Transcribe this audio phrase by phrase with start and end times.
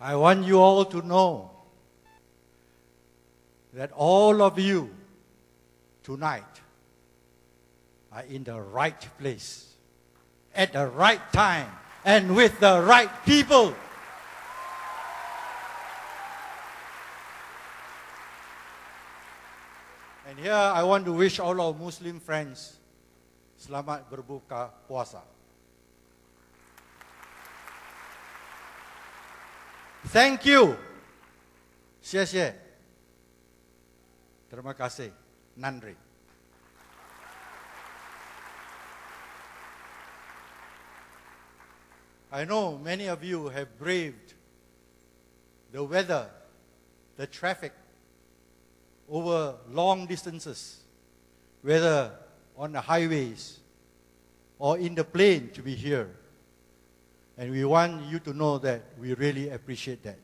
[0.00, 1.50] I want you all to know
[3.74, 4.88] that all of you
[6.02, 6.48] tonight
[8.10, 9.76] are in the right place
[10.54, 11.68] at the right time
[12.04, 13.74] and with the right people.
[20.26, 22.80] And here I want to wish all our Muslim friends
[23.60, 25.20] selamat berbuka puasa.
[30.12, 30.76] Thank you.
[32.02, 32.52] 谢谢.
[34.50, 35.12] Terima kasih.
[35.56, 35.94] Nandri.
[42.32, 44.34] I know many of you have braved
[45.70, 46.28] the weather,
[47.16, 47.72] the traffic
[49.08, 50.80] over long distances,
[51.62, 52.10] whether
[52.56, 53.60] on the highways
[54.58, 56.10] or in the plane to be here.
[57.40, 60.18] And we want you to know that we really appreciate that.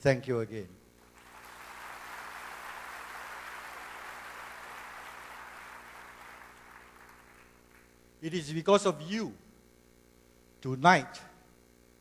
[0.00, 0.68] Thank you again.
[8.20, 9.32] It is because of you.
[10.60, 11.18] Tonight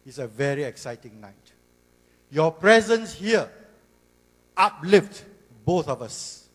[0.06, 1.54] is a very exciting night.
[2.30, 3.50] Your presence here
[4.58, 5.24] uplift
[5.64, 6.47] both of us.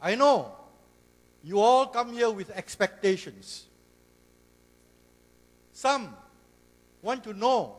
[0.00, 0.52] I know
[1.42, 3.64] you all come here with expectations.
[5.72, 6.14] Some
[7.02, 7.76] want to know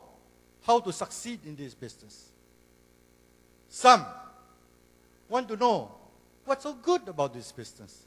[0.62, 2.30] how to succeed in this business.
[3.68, 4.04] Some
[5.28, 5.92] want to know
[6.44, 8.04] what's so good about this business.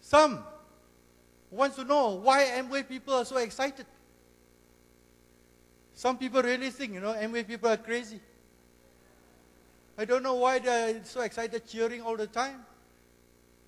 [0.00, 0.42] Some
[1.50, 3.86] want to know why Amway people are so excited.
[5.94, 8.20] Some people really think, you know, Amway people are crazy.
[9.98, 12.64] I don't know why they're so excited cheering all the time.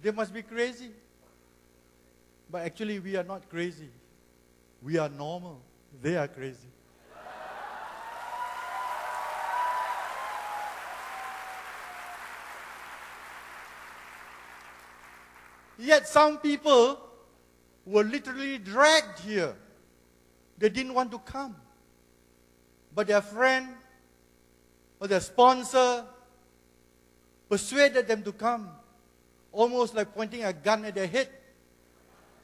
[0.03, 0.91] They must be crazy.
[2.51, 3.89] But actually, we are not crazy.
[4.83, 5.61] We are normal.
[6.03, 6.69] They are crazy.
[15.78, 17.00] Yet some people
[17.87, 19.55] were literally dragged here.
[20.59, 21.56] They didn't want to come.
[22.95, 23.69] But their friend
[25.00, 26.05] or their sponsor
[27.48, 28.69] persuaded them to come,
[29.53, 31.28] almost like pointing a gun at their head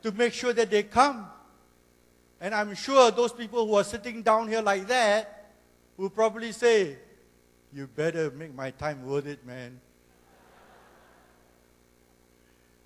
[0.02, 1.26] to make sure that they come.
[2.40, 5.52] And I'm sure those people who are sitting down here like that
[5.96, 6.96] will probably say,
[7.72, 9.80] You better make my time worth it, man.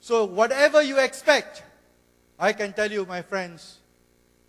[0.00, 1.62] So, whatever you expect,
[2.38, 3.78] I can tell you, my friends,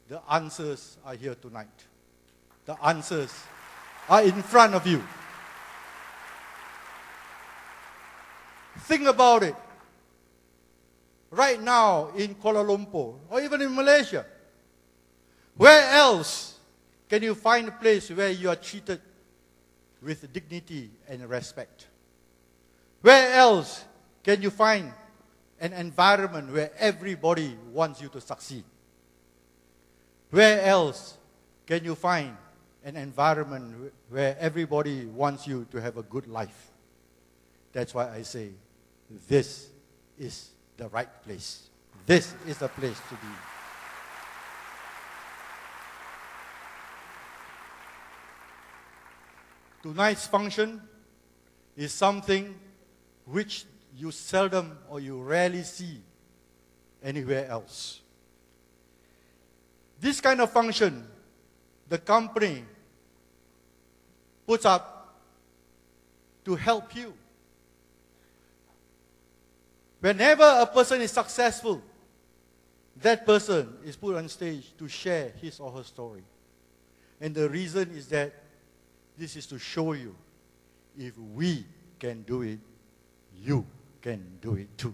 [0.07, 1.67] the answers are here tonight.
[2.65, 3.33] The answers
[4.07, 5.03] are in front of you.
[8.89, 9.55] Think about it.
[11.29, 14.25] Right now in Kuala Lumpur, or even in Malaysia,
[15.55, 16.57] where else
[17.07, 18.99] can you find a place where you are treated
[20.01, 21.85] with dignity and respect?
[23.01, 23.85] Where else
[24.23, 24.91] can you find
[25.61, 28.63] an environment where everybody wants you to succeed?
[30.31, 31.15] Where else
[31.67, 32.35] can you find
[32.83, 36.71] an environment where everybody wants you to have a good life?
[37.71, 38.49] That's why I say
[39.27, 39.69] this
[40.17, 41.69] is the right place.
[42.05, 43.27] This is the place to be.
[49.81, 50.81] Tonight's function
[51.77, 52.53] is something
[53.25, 53.65] which
[53.95, 56.01] you seldom or you rarely see
[57.03, 58.01] anywhere else.
[59.99, 61.05] This kind of function,
[61.87, 62.63] the company
[64.45, 65.21] puts up
[66.45, 67.13] to help you.
[69.99, 71.81] Whenever a person is successful,
[73.01, 76.23] that person is put on stage to share his or her story.
[77.19, 78.33] And the reason is that
[79.17, 80.15] this is to show you
[80.97, 81.65] if we
[81.99, 82.59] can do it,
[83.43, 83.65] you
[84.01, 84.93] can do it too.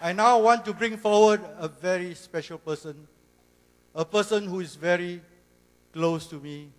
[0.00, 3.06] I now want to bring forward a very special person,
[3.94, 5.22] a person who is very
[5.92, 6.70] close to me,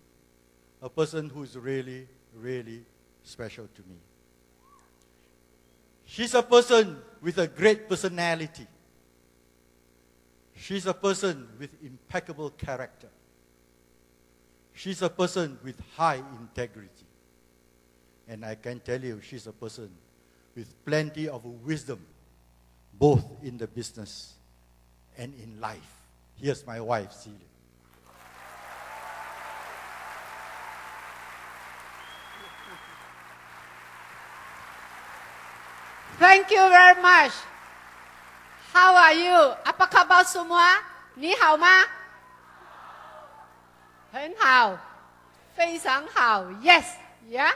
[0.80, 2.82] a person who is really, really
[3.22, 3.96] special to me.
[6.04, 8.66] She's a person with a great personality.
[10.56, 13.08] She's a person with impeccable character.
[14.72, 17.06] She's a person with high integrity.
[18.28, 19.90] And I can tell you, she's a person
[20.54, 22.00] with plenty of wisdom,
[22.98, 24.34] both in the business
[25.16, 26.06] and in life.
[26.36, 27.38] Here's my wife, Celia.
[36.18, 37.30] Thank you very much.
[38.74, 39.38] How are you?
[39.62, 40.82] Apa khabar semua?
[41.14, 41.86] Ni hao ma?
[44.10, 44.82] Hen hao.
[45.54, 46.58] Fei sang hao.
[46.58, 46.90] Yes.
[47.30, 47.54] Yeah.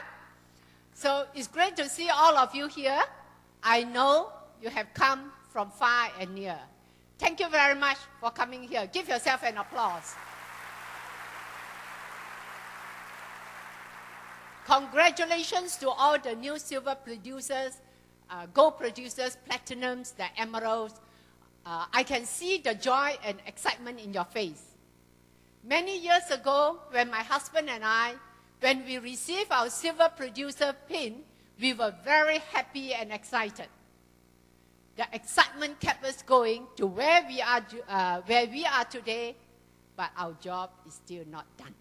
[0.95, 3.03] So it's great to see all of you here.
[3.59, 4.31] I know
[4.63, 6.55] you have come from far and near.
[7.19, 8.87] Thank you very much for coming here.
[8.87, 10.15] Give yourself an applause.
[14.63, 17.83] Congratulations to all the new silver producers
[18.33, 20.99] uh, gold producers, platinums, the emeralds.
[21.65, 24.61] Uh, I can see the joy and excitement in your face.
[25.63, 28.15] Many years ago, when my husband and I,
[28.59, 31.21] when we received our silver producer pin,
[31.59, 33.67] we were very happy and excited.
[34.95, 39.35] The excitement kept us going to where we are, uh, where we are today,
[39.95, 41.73] but our job is still not done.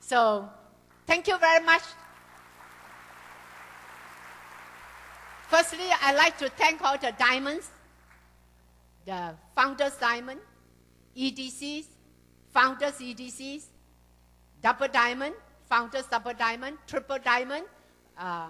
[0.00, 0.48] So
[1.06, 1.82] Thank you very much.
[5.56, 7.70] Firstly, I'd like to thank all the diamonds,
[9.06, 10.40] the Founders Diamond,
[11.16, 11.84] EDCs,
[12.52, 13.66] Founders EDCs,
[14.60, 15.36] Double Diamond,
[15.68, 17.66] Founders Double Diamond, Triple Diamond,
[18.18, 18.48] uh,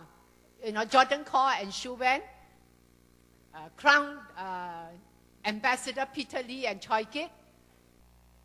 [0.65, 2.23] you know, Jordan Core and Shu Wen,
[3.55, 4.87] uh, Crown uh,
[5.45, 7.29] Ambassador Peter Lee and Choi Kit,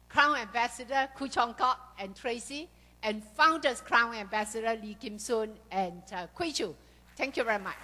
[0.09, 2.67] Crown Ambassador Ku Chong Kok and Tracy,
[3.03, 6.75] and Founders Crown Ambassador Lee Kim Soon and uh, Kui Chu.
[7.15, 7.77] Thank you very much.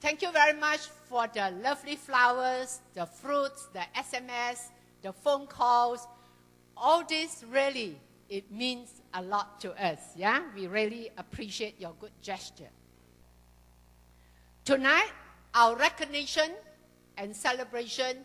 [0.00, 0.80] Thank you very much
[1.10, 4.70] for the lovely flowers, the fruits, the SMS,
[5.02, 6.08] the phone calls.
[6.74, 8.00] All this really,
[8.30, 9.98] it means a lot to us.
[10.16, 12.70] Yeah, we really appreciate your good gesture.
[14.64, 15.12] Tonight,
[15.54, 16.50] our recognition
[17.18, 18.24] and celebration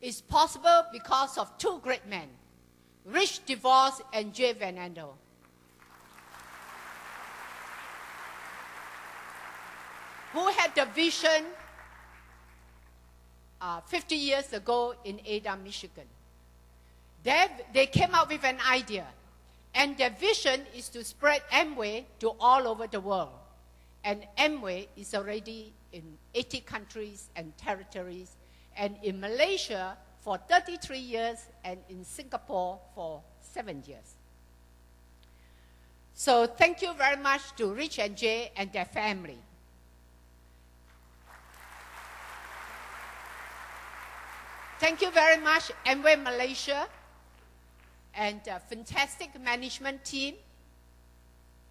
[0.00, 2.28] is possible because of two great men,
[3.04, 5.14] Rich DeVos and Jay Van Andel.
[10.34, 11.46] Who had the vision
[13.64, 16.04] uh, 50 years ago in Ada, Michigan.
[17.22, 19.06] They, they came up with an idea,
[19.74, 23.30] and their vision is to spread Amway to all over the world.
[24.04, 26.02] And Amway is already in
[26.34, 28.36] 80 countries and territories,
[28.76, 34.16] and in Malaysia for 33 years, and in Singapore for seven years.
[36.12, 39.38] So thank you very much to Rich and Jay and their family.
[44.80, 46.88] Thank you very much, Amway Malaysia
[48.12, 50.34] and the fantastic management team,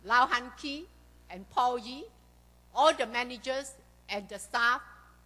[0.06, 0.86] Low Han Kee
[1.30, 2.06] and Paul Yi,
[2.74, 3.74] all the managers
[4.08, 4.82] and the staff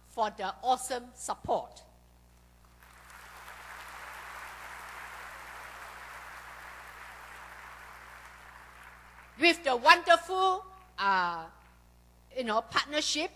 [0.08, 1.82] for the awesome support.
[9.40, 10.64] With the wonderful,
[10.98, 11.44] uh,
[12.36, 13.30] you know, partnership,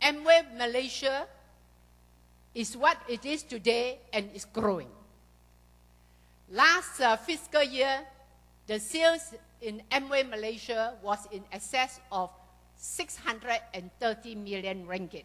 [0.00, 1.26] Amway Malaysia
[2.54, 4.88] is what it is today and is growing.
[6.50, 8.00] Last uh, fiscal year,
[8.66, 12.30] the sales in Amway Malaysia was in excess of
[12.76, 15.24] 630 million ringgit.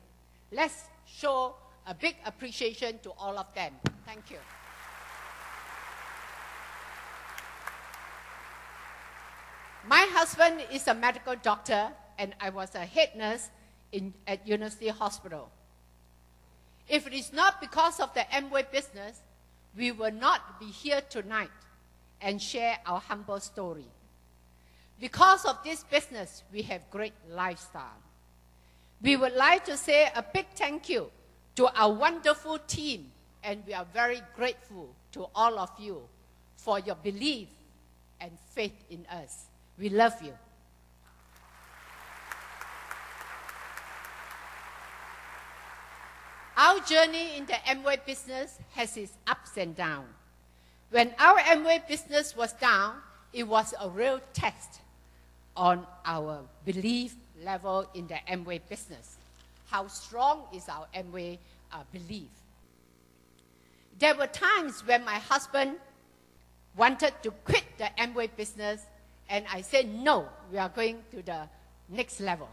[0.51, 3.73] Let's show a big appreciation to all of them.
[4.05, 4.37] Thank you.
[9.87, 13.49] My husband is a medical doctor and I was a head nurse
[13.91, 15.49] in, at University Hospital.
[16.87, 19.19] If it is not because of the Amway business,
[19.75, 21.51] we will not be here tonight
[22.21, 23.85] and share our humble story.
[24.99, 28.01] Because of this business, we have great lifestyle.
[29.01, 31.11] We would like to say a big thank you
[31.55, 33.11] to our wonderful team,
[33.43, 36.01] and we are very grateful to all of you
[36.55, 37.49] for your belief
[38.19, 39.45] and faith in us.
[39.77, 40.33] We love you.
[46.59, 50.07] Our journey in the Amway business has its ups and downs.
[50.89, 52.95] When our Amway business was down,
[53.31, 54.79] it was a real test
[55.55, 59.17] on our belief level in the Amway business.
[59.69, 61.37] How strong is our Amway
[61.71, 62.29] uh, belief?
[63.99, 65.75] There were times when my husband
[66.75, 68.81] wanted to quit the Amway business,
[69.29, 71.47] and I said, no, we are going to the
[71.89, 72.49] next level.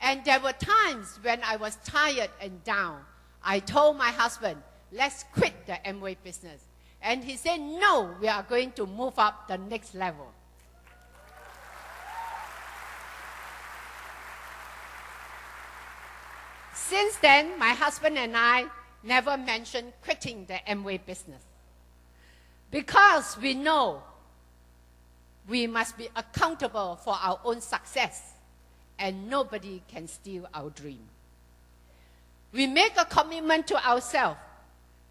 [0.00, 3.02] And there were times when I was tired and down.
[3.42, 6.62] I told my husband, let's quit the Amway business.
[7.02, 10.26] And he said, no, we are going to move up the next level.
[16.74, 18.64] Since then, my husband and I
[19.02, 21.42] never mentioned quitting the Amway business.
[22.70, 24.02] Because we know
[25.48, 28.34] we must be accountable for our own success
[29.00, 31.00] and nobody can steal our dream.
[32.52, 34.38] We make a commitment to ourselves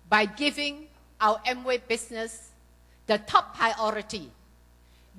[0.08, 0.88] by giving
[1.20, 2.50] our Amway business
[3.08, 4.30] the top priority.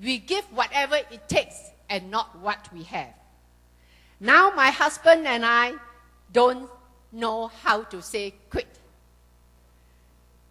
[0.01, 1.59] We give whatever it takes
[1.89, 3.13] and not what we have.
[4.19, 5.73] Now my husband and I
[6.31, 6.69] don't
[7.11, 8.67] know how to say quit.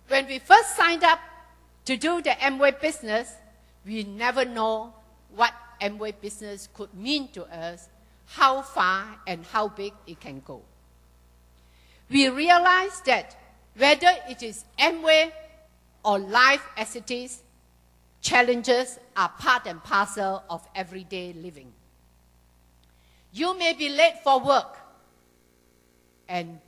[0.08, 1.20] When we first signed up
[1.86, 3.32] to do the Amway business,
[3.86, 4.92] we never know
[5.34, 7.88] what Amway business could mean to us,
[8.32, 10.62] how far and how big it can go.
[12.08, 13.36] We realize that
[13.76, 15.32] whether it is Amway
[16.04, 17.42] or life as it is,
[18.20, 21.72] challenges are part and parcel of everyday living.
[23.32, 24.76] You may be late for work
[26.28, 26.60] and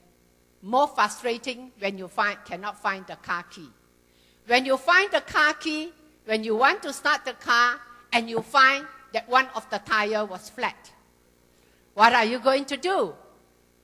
[0.63, 3.69] more frustrating when you find, cannot find the car key.
[4.47, 5.93] When you find the car key,
[6.25, 7.77] when you want to start the car
[8.13, 10.91] and you find that one of the tire was flat.
[11.95, 13.15] What are you going to do?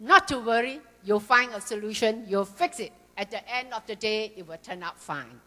[0.01, 2.93] Not to worry, you'll find a solution, you'll fix it.
[3.17, 5.41] At the end of the day, it will turn out fine.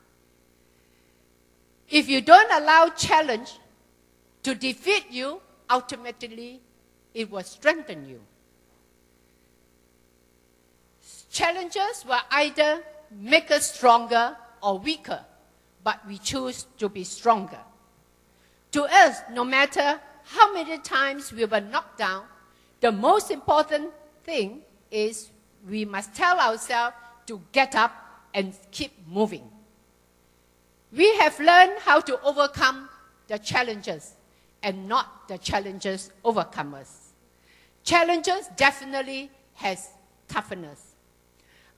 [1.89, 3.59] If you don't allow challenge
[4.43, 6.61] to defeat you, ultimately
[7.13, 8.21] it will strengthen you.
[11.31, 15.23] Challenges will either make us stronger or weaker,
[15.83, 17.59] but we choose to be stronger.
[18.71, 22.23] To us, no matter how many times we were knocked down,
[22.81, 23.91] the most important
[24.23, 25.29] thing is
[25.67, 26.95] we must tell ourselves
[27.27, 27.93] to get up
[28.33, 29.47] and keep moving.
[30.91, 32.89] We have learned how to overcome
[33.27, 34.15] the challenges
[34.61, 37.13] and not the challenges overcome us.
[37.83, 39.89] Challenges definitely has
[40.27, 40.95] toughness.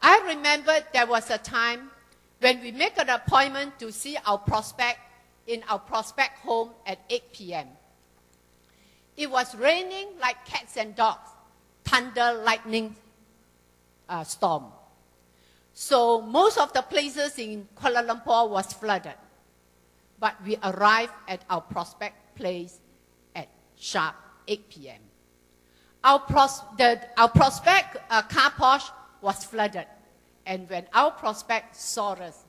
[0.01, 1.91] I remember there was a time
[2.39, 4.99] when we make an appointment to see our prospect
[5.47, 7.67] in our prospect home at 8 p.m.
[9.15, 11.29] It was raining like cats and dogs,
[11.83, 12.95] thunder, lightning
[14.09, 14.65] uh, storm.
[15.73, 19.15] So most of the places in Kuala Lumpur was flooded.
[20.19, 22.79] But we arrived at our prospect place
[23.35, 24.15] at sharp
[24.47, 25.01] 8 p.m.
[26.03, 28.83] Our, pros- the, our prospect uh, car porch
[29.21, 29.87] was flooded.
[30.45, 32.43] And when our prospect saw us,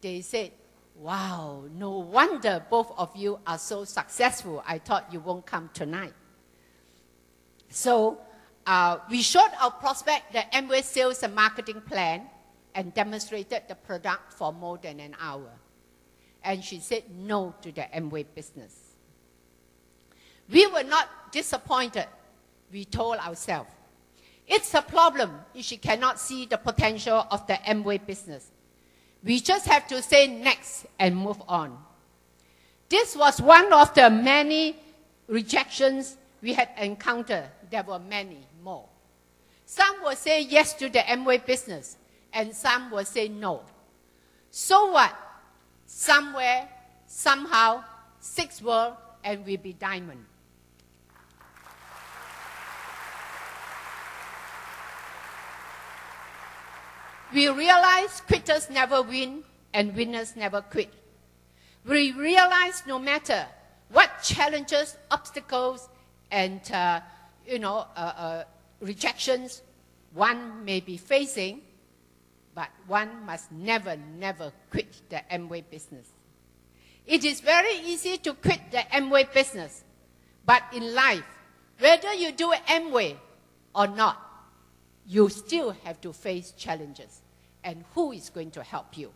[0.00, 0.52] they said,
[1.00, 4.62] Wow, no wonder both of you are so successful.
[4.66, 6.12] I thought you won't come tonight.
[7.70, 8.18] So
[8.66, 12.28] uh, we showed our prospect the Amway sales and marketing plan
[12.74, 15.50] and demonstrated the product for more than an hour.
[16.44, 18.76] And she said no to the Amway business.
[20.50, 22.08] We were not disappointed.
[22.70, 23.70] We told ourselves,
[24.46, 28.50] it's a problem if she cannot see the potential of the Amway business.
[29.22, 31.76] We just have to say next and move on.
[32.88, 34.76] This was one of the many
[35.28, 37.44] rejections we had encountered.
[37.70, 38.88] There were many more.
[39.66, 41.96] Some will say yes to the Amway business
[42.32, 43.62] and some will say no.
[44.50, 45.16] So what?
[45.86, 46.68] Somewhere,
[47.06, 47.84] somehow,
[48.18, 50.24] six world and we be diamond.
[57.32, 60.92] We realize quitters never win and winners never quit.
[61.84, 63.46] We realize no matter
[63.92, 65.88] what challenges, obstacles,
[66.30, 67.00] and uh,
[67.46, 68.44] you know uh, uh,
[68.80, 69.62] rejections
[70.12, 71.62] one may be facing,
[72.54, 76.08] but one must never, never quit the Amway business.
[77.06, 79.84] It is very easy to quit the Amway business,
[80.44, 81.24] but in life,
[81.78, 83.16] whether you do Amway
[83.74, 84.29] or not,
[85.10, 87.20] you still have to face challenges.
[87.64, 89.10] And who is going to help you?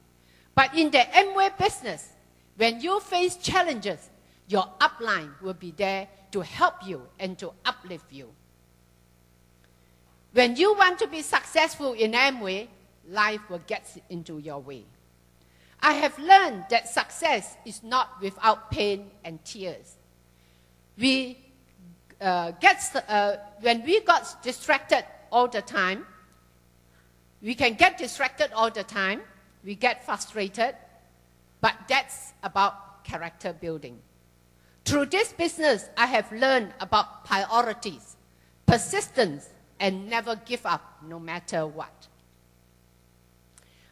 [0.56, 2.08] But in the Amway business,
[2.56, 4.10] when you face challenges,
[4.48, 8.28] your upline will be there to help you and to uplift you.
[10.32, 12.66] When you want to be successful in Amway,
[13.08, 14.82] life will get into your way.
[15.80, 19.94] I have learned that success is not without pain and tears.
[20.98, 21.38] We
[22.20, 26.06] uh, get, uh, when we got distracted all the time,
[27.42, 29.20] we can get distracted all the time,
[29.64, 30.76] we get frustrated,
[31.60, 33.98] but that's about character building.
[34.84, 38.16] Through this business, I have learned about priorities,
[38.64, 39.48] persistence,
[39.80, 42.06] and never give up no matter what.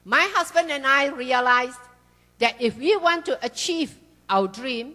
[0.05, 1.81] My husband and I realized
[2.39, 4.95] that if we want to achieve our dream,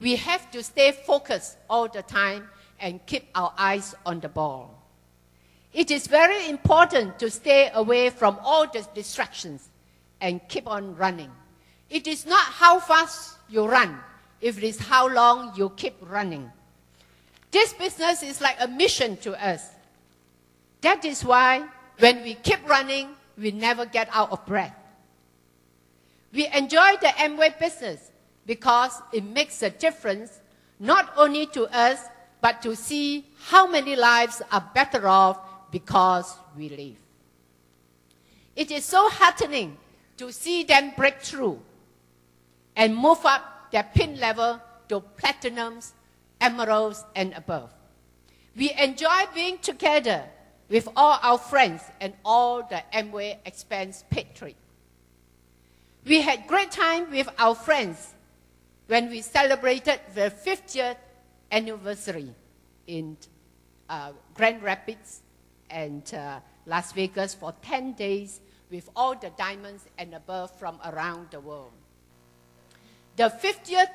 [0.00, 2.48] we have to stay focused all the time
[2.80, 4.83] and keep our eyes on the ball.
[5.74, 9.68] It is very important to stay away from all the distractions
[10.20, 11.32] and keep on running.
[11.90, 13.98] It is not how fast you run,
[14.40, 16.50] if it is how long you keep running.
[17.50, 19.68] This business is like a mission to us.
[20.80, 21.66] That is why
[21.98, 24.76] when we keep running, we never get out of breath.
[26.32, 28.12] We enjoy the Amway business
[28.46, 30.38] because it makes a difference
[30.78, 32.00] not only to us,
[32.40, 35.38] but to see how many lives are better off
[35.74, 36.96] because we live.
[38.54, 39.76] It is so heartening
[40.18, 41.60] to see them break through
[42.76, 45.90] and move up their pin level to platinums,
[46.40, 47.72] emeralds, and above.
[48.56, 50.22] We enjoy being together
[50.68, 54.04] with all our friends and all the Amway expense
[54.36, 54.54] trip.
[56.06, 58.14] We had great time with our friends
[58.86, 60.98] when we celebrated the 50th
[61.50, 62.32] anniversary
[62.86, 63.16] in
[63.88, 65.23] uh, Grand Rapids
[65.74, 68.40] and uh, Las Vegas for 10 days
[68.70, 71.72] with all the diamonds and above from around the world.
[73.16, 73.90] The 50th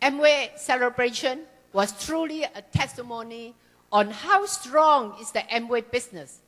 [0.00, 1.40] Amway celebration
[1.72, 3.54] was truly a testimony
[3.90, 6.40] on how strong is the Amway business.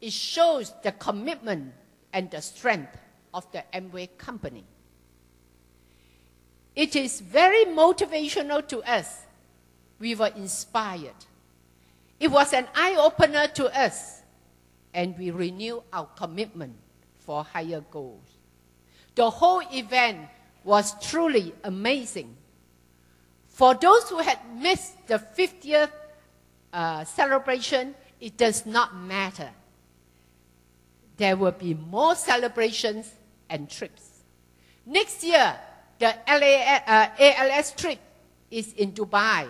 [0.00, 1.74] It shows the commitment
[2.12, 2.96] and the strength
[3.34, 4.64] of the Amway company.
[6.74, 9.26] It is very motivational to us.
[9.98, 11.26] We were inspired.
[12.20, 14.20] It was an eye opener to us,
[14.92, 16.76] and we renew our commitment
[17.18, 18.28] for higher goals.
[19.14, 20.28] The whole event
[20.62, 22.36] was truly amazing.
[23.48, 25.90] For those who had missed the 50th
[26.72, 29.50] uh, celebration, it does not matter.
[31.16, 33.10] There will be more celebrations
[33.48, 34.20] and trips.
[34.84, 35.56] Next year,
[35.98, 37.98] the LA, uh, ALS trip
[38.50, 39.48] is in Dubai.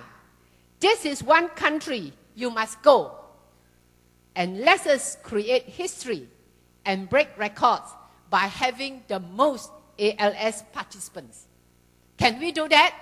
[0.78, 3.16] This is one country you must go.
[4.34, 6.28] And let us create history
[6.84, 7.90] and break records
[8.30, 11.46] by having the most ALS participants.
[12.16, 12.94] Can we do that?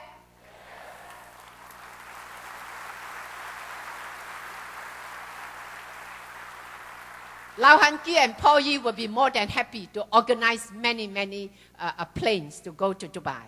[7.59, 11.51] Low Han Kee and Paul Yi will be more than happy to organize many, many
[11.79, 13.43] uh, uh, planes to go to Dubai.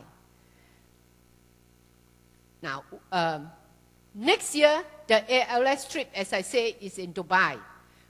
[2.61, 3.51] Now, um,
[4.15, 7.59] next year, the ALS trip, as I say, is in Dubai.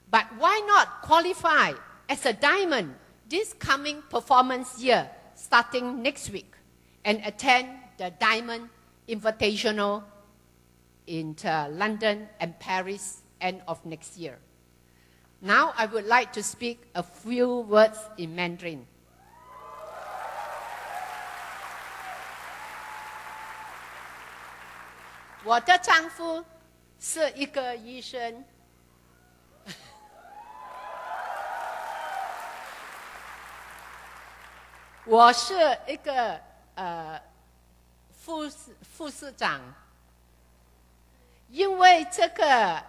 [0.09, 1.73] But why not qualify
[2.09, 2.95] as a diamond
[3.29, 6.53] this coming performance year, starting next week,
[7.05, 8.69] and attend the Diamond
[9.07, 10.03] Invitational
[11.07, 14.37] in uh, London and Paris end of next year?
[15.41, 18.85] Now I would like to speak a few words in Mandarin.
[25.43, 26.45] 我的丈夫
[26.99, 28.45] 是一个医生，
[35.05, 35.53] 我是
[35.87, 36.39] 一个
[36.75, 37.21] 呃
[38.11, 38.47] 副
[38.95, 39.61] 副市长，
[41.49, 42.83] 因为这个。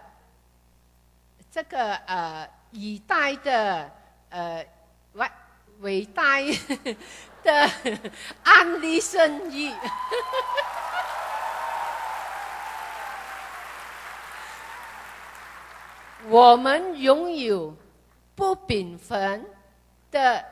[1.51, 3.91] 这个呃以代的
[4.29, 4.65] 呃
[5.13, 5.31] 伟
[5.81, 6.39] 伟大
[7.43, 7.69] 的
[8.43, 9.71] 安利生意，
[16.29, 17.75] 我们拥有
[18.35, 19.43] 不平凡
[20.09, 20.43] 的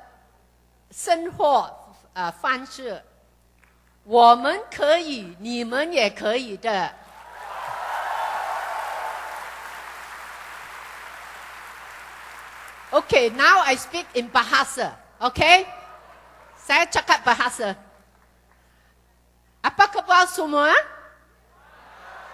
[0.91, 1.71] 生活
[2.13, 3.01] 呃方式，
[4.03, 6.91] 我们可以，你们也可以的。
[12.91, 14.91] Okay, now I speak in Bahasa.
[15.15, 15.63] Okay?
[16.59, 17.79] Saya cakap Bahasa.
[19.63, 20.75] Apa khabar semua?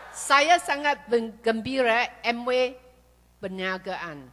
[0.09, 1.05] Saya sangat
[1.45, 2.73] gembira MW
[3.37, 4.27] Perniagaan.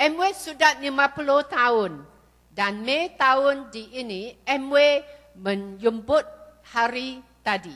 [0.00, 1.92] MW sudah 50 tahun.
[2.50, 4.74] Dan Mei tahun di ini, MW
[5.38, 6.26] menyebut
[6.74, 7.74] hari tadi.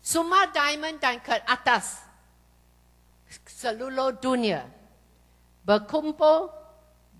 [0.00, 2.00] Semua diamond dan ke atas
[3.46, 4.66] seluruh dunia
[5.62, 6.50] berkumpul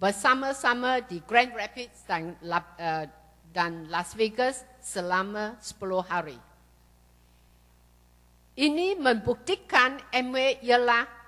[0.01, 3.05] bersama-sama di Grand Rapids dan, uh,
[3.53, 6.39] dan Las Vegas selama 10 hari.
[8.57, 11.20] Ini membuktikan MW ialah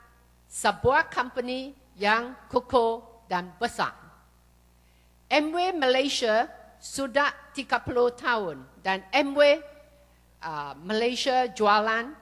[0.52, 3.96] sebuah company yang kukuh dan besar.
[5.32, 6.44] MW Malaysia
[6.76, 7.72] sudah 30
[8.20, 9.64] tahun dan MW
[10.44, 12.12] uh, Malaysia jualan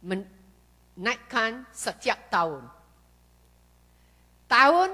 [0.00, 2.64] menaikkan setiap tahun.
[4.48, 4.90] Tahun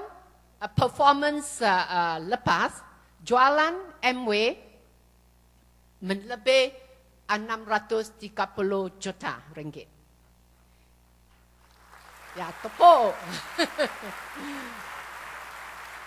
[0.75, 2.83] performance uh, uh, lepas,
[3.23, 4.31] jualan MW
[6.03, 6.75] melebih
[7.31, 8.27] 630
[8.99, 9.92] juta ringgit.
[12.33, 13.13] Ya, tepuk.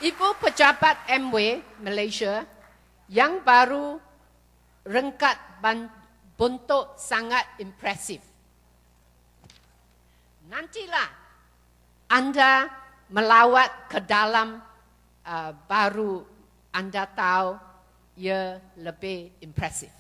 [0.02, 2.44] Ibu pejabat MW Malaysia
[3.06, 3.86] Yang baru
[4.82, 5.38] rengkat
[6.34, 8.18] bentuk sangat impresif.
[10.50, 11.10] Nantilah
[12.10, 12.70] anda
[13.10, 14.58] melawat ke dalam
[15.22, 16.22] uh, baru
[16.74, 17.58] anda tahu
[18.18, 19.95] ia lebih impresif.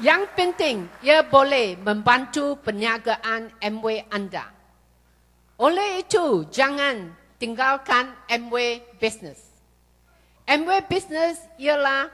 [0.00, 4.48] Yang penting, ia boleh membantu perniagaan MW anda.
[5.60, 9.52] Oleh itu, jangan tinggalkan MW Business.
[10.48, 12.08] MW Business ialah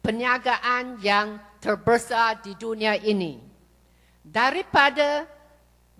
[0.00, 3.36] perniagaan yang terbesar di dunia ini.
[4.24, 5.28] Daripada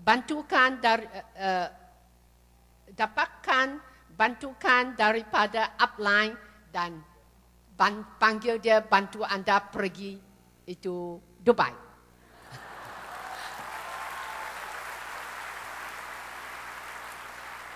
[0.00, 1.04] bantukan dari,
[1.36, 1.68] uh,
[2.96, 3.66] dapatkan
[4.16, 6.36] bantukan daripada upline
[6.68, 7.00] dan
[8.20, 10.29] panggil dia bantu anda pergi
[10.70, 11.74] itu Dubai.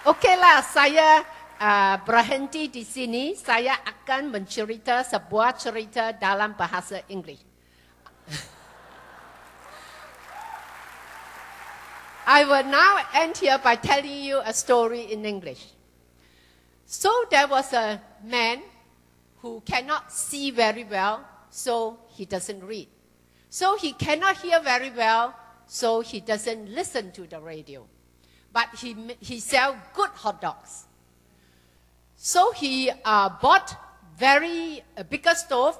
[0.04, 1.24] Okeylah, saya
[1.56, 3.32] uh, berhenti di sini.
[3.32, 7.40] Saya akan mencerita sebuah cerita dalam bahasa Inggeris.
[12.24, 15.72] I will now end here by telling you a story in English.
[16.84, 18.60] So there was a man
[19.40, 22.88] who cannot see very well, so he doesn't read.
[23.48, 25.36] So he cannot hear very well,
[25.66, 27.86] so he doesn't listen to the radio.
[28.52, 30.86] But he, he sells good hot dogs.
[32.16, 33.76] So he uh, bought
[34.18, 35.78] very a bigger stove,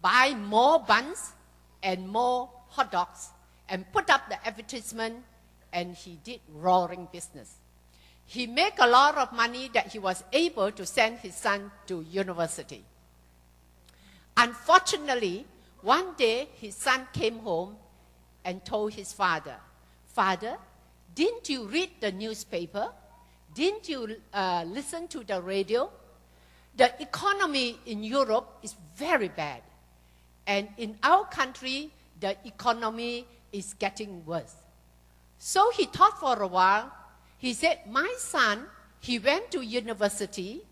[0.00, 1.32] buy more buns
[1.82, 3.28] and more hot dogs,
[3.68, 5.24] and put up the advertisement,
[5.74, 7.56] and he did roaring business.
[8.24, 12.00] He made a lot of money that he was able to send his son to
[12.00, 12.82] university.
[14.36, 15.46] Unfortunately,
[15.82, 17.76] one day his son came home
[18.44, 19.56] and told his father,
[20.06, 20.56] Father,
[21.14, 22.90] didn't you read the newspaper?
[23.54, 25.90] Didn't you uh, listen to the radio?
[26.76, 29.62] The economy in Europe is very bad.
[30.46, 34.54] And in our country, the economy is getting worse.
[35.38, 36.92] So he thought for a while.
[37.38, 38.66] He said, My son,
[39.00, 40.62] he went to university,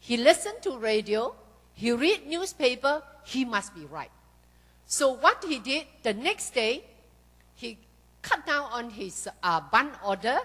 [0.00, 1.34] he listened to radio,
[1.80, 4.10] he read newspaper, he must be right.
[4.84, 6.84] So what he did the next day,
[7.54, 7.78] he
[8.20, 10.40] cut down on his uh, bun order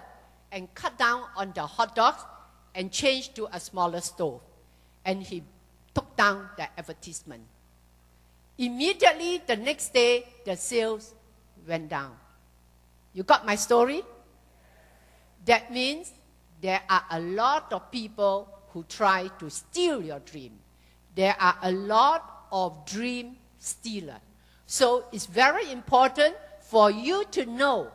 [0.50, 2.24] and cut down on the hot dogs
[2.74, 4.40] and changed to a smaller stove.
[5.04, 5.42] And he
[5.94, 7.42] took down the advertisement.
[8.56, 11.12] Immediately the next day, the sales
[11.68, 12.16] went down.
[13.12, 14.02] You got my story?
[15.44, 16.12] That means
[16.62, 20.60] there are a lot of people who try to steal your dream.
[21.16, 24.20] There are a lot of dream stealers.
[24.66, 27.88] So it's very important for you to know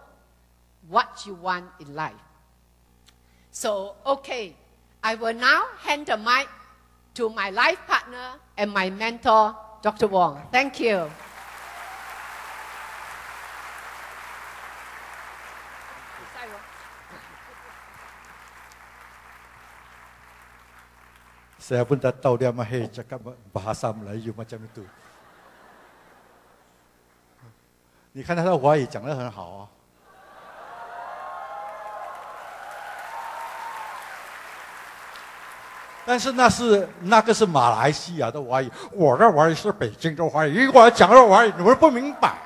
[0.89, 2.25] what you want in life.
[3.51, 4.55] So, okay,
[5.03, 6.47] I will now hand the mic
[7.13, 10.07] to my life partner and my mentor, Dr.
[10.07, 10.41] Wong.
[10.51, 11.11] Thank you.
[21.61, 23.21] Saya pun tak tahu dia mahir cakap
[23.53, 24.81] bahasa Melayu macam itu.
[28.13, 29.69] 你看他的华语讲得很好啊。
[36.03, 42.40] 但是那是那个是马来西亚的华语，我的华语是北京的华语，如果讲的华语你们不明白。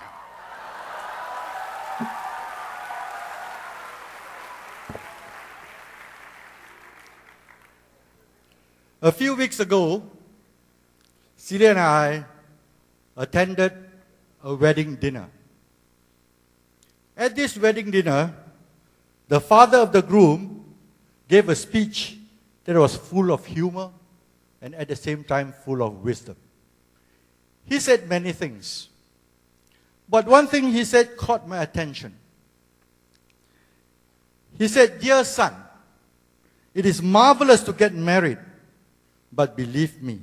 [9.15, 10.03] Few weeks ago,
[11.37, 12.25] Celia and I
[13.15, 13.73] attended
[14.43, 15.29] a wedding dinner.
[17.15, 18.33] At this wedding dinner,
[19.27, 20.75] the father of the groom
[21.27, 22.17] gave a speech
[22.65, 23.89] that was full of humor
[24.61, 26.35] and at the same time full of wisdom.
[27.65, 28.89] He said many things.
[30.09, 32.15] But one thing he said caught my attention.
[34.57, 35.55] He said, Dear son,
[36.73, 38.37] it is marvelous to get married,
[39.35, 40.21] but believe me,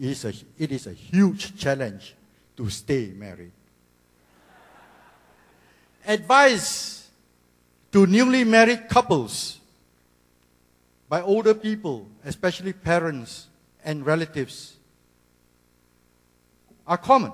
[0.00, 2.14] it is a, it is a huge challenge
[2.56, 3.52] to stay married.
[6.06, 7.10] Advice
[7.92, 9.58] to newly married couples
[11.08, 13.48] by older people, especially parents
[13.84, 14.76] and relatives,
[16.86, 17.32] are common.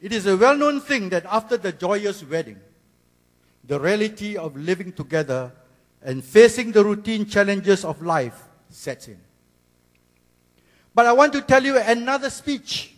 [0.00, 2.60] It is a well known thing that after the joyous wedding,
[3.64, 5.52] the reality of living together
[6.02, 9.18] and facing the routine challenges of life sets in.
[10.94, 12.94] But I want to tell you another speech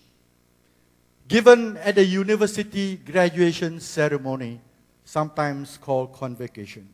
[1.29, 4.61] given at a university graduation ceremony,
[5.05, 6.89] sometimes called convocation.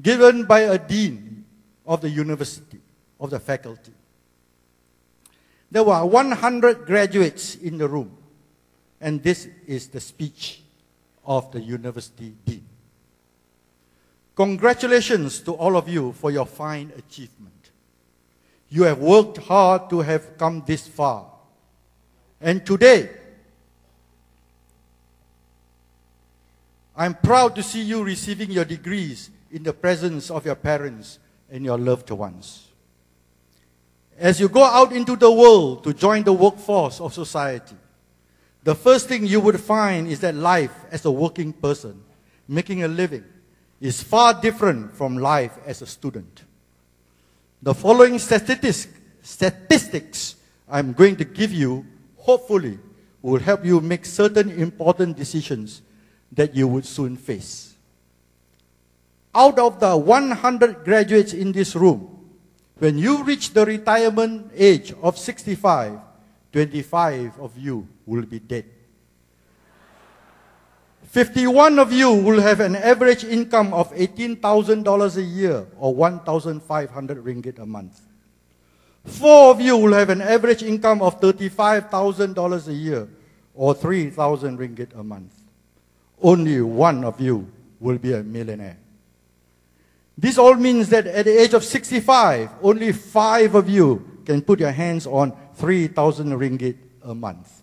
[0.00, 1.44] given by a dean
[1.86, 2.80] of the university,
[3.18, 3.92] of the faculty.
[5.70, 8.16] There were 100 graduates in the room,
[9.00, 10.62] and this is the speech
[11.24, 12.64] of the university dean.
[14.34, 17.59] Congratulations to all of you for your fine achievement.
[18.70, 21.26] You have worked hard to have come this far.
[22.40, 23.10] And today,
[26.96, 31.18] I'm proud to see you receiving your degrees in the presence of your parents
[31.50, 32.68] and your loved ones.
[34.16, 37.76] As you go out into the world to join the workforce of society,
[38.62, 42.02] the first thing you would find is that life as a working person,
[42.46, 43.24] making a living,
[43.80, 46.44] is far different from life as a student.
[47.62, 48.88] The following statistics,
[49.20, 50.36] statistics
[50.68, 51.84] I'm going to give you,
[52.16, 52.78] hopefully,
[53.20, 55.82] will help you make certain important decisions
[56.32, 57.74] that you would soon face.
[59.34, 62.30] Out of the 100 graduates in this room,
[62.78, 66.00] when you reach the retirement age of 65,
[66.52, 68.64] 25 of you will be dead.
[71.10, 77.58] 51 of you will have an average income of $18,000 a year or 1,500 ringgit
[77.58, 78.00] a month.
[79.04, 83.08] Four of you will have an average income of $35,000 a year
[83.56, 85.34] or 3,000 ringgit a month.
[86.22, 88.76] Only one of you will be a millionaire.
[90.16, 94.60] This all means that at the age of 65, only five of you can put
[94.60, 97.59] your hands on 3,000 ringgit a month.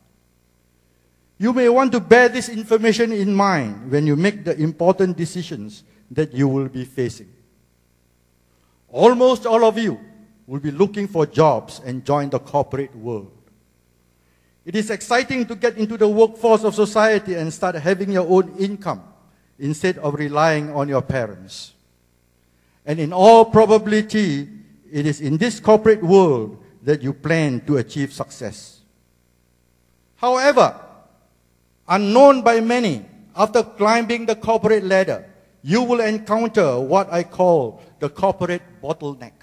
[1.39, 5.83] You may want to bear this information in mind when you make the important decisions
[6.11, 7.29] that you will be facing.
[8.89, 9.99] Almost all of you
[10.47, 13.31] will be looking for jobs and join the corporate world.
[14.65, 18.55] It is exciting to get into the workforce of society and start having your own
[18.57, 19.03] income
[19.59, 21.73] instead of relying on your parents.
[22.85, 24.47] And in all probability,
[24.91, 28.79] it is in this corporate world that you plan to achieve success.
[30.15, 30.86] However,
[31.87, 35.25] unknown by many, after climbing the corporate ladder,
[35.61, 39.33] you will encounter what I call the corporate bottleneck.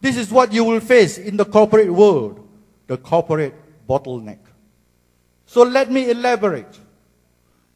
[0.00, 2.46] This is what you will face in the corporate world,
[2.86, 3.54] the corporate
[3.88, 4.38] bottleneck.
[5.46, 6.78] So let me elaborate.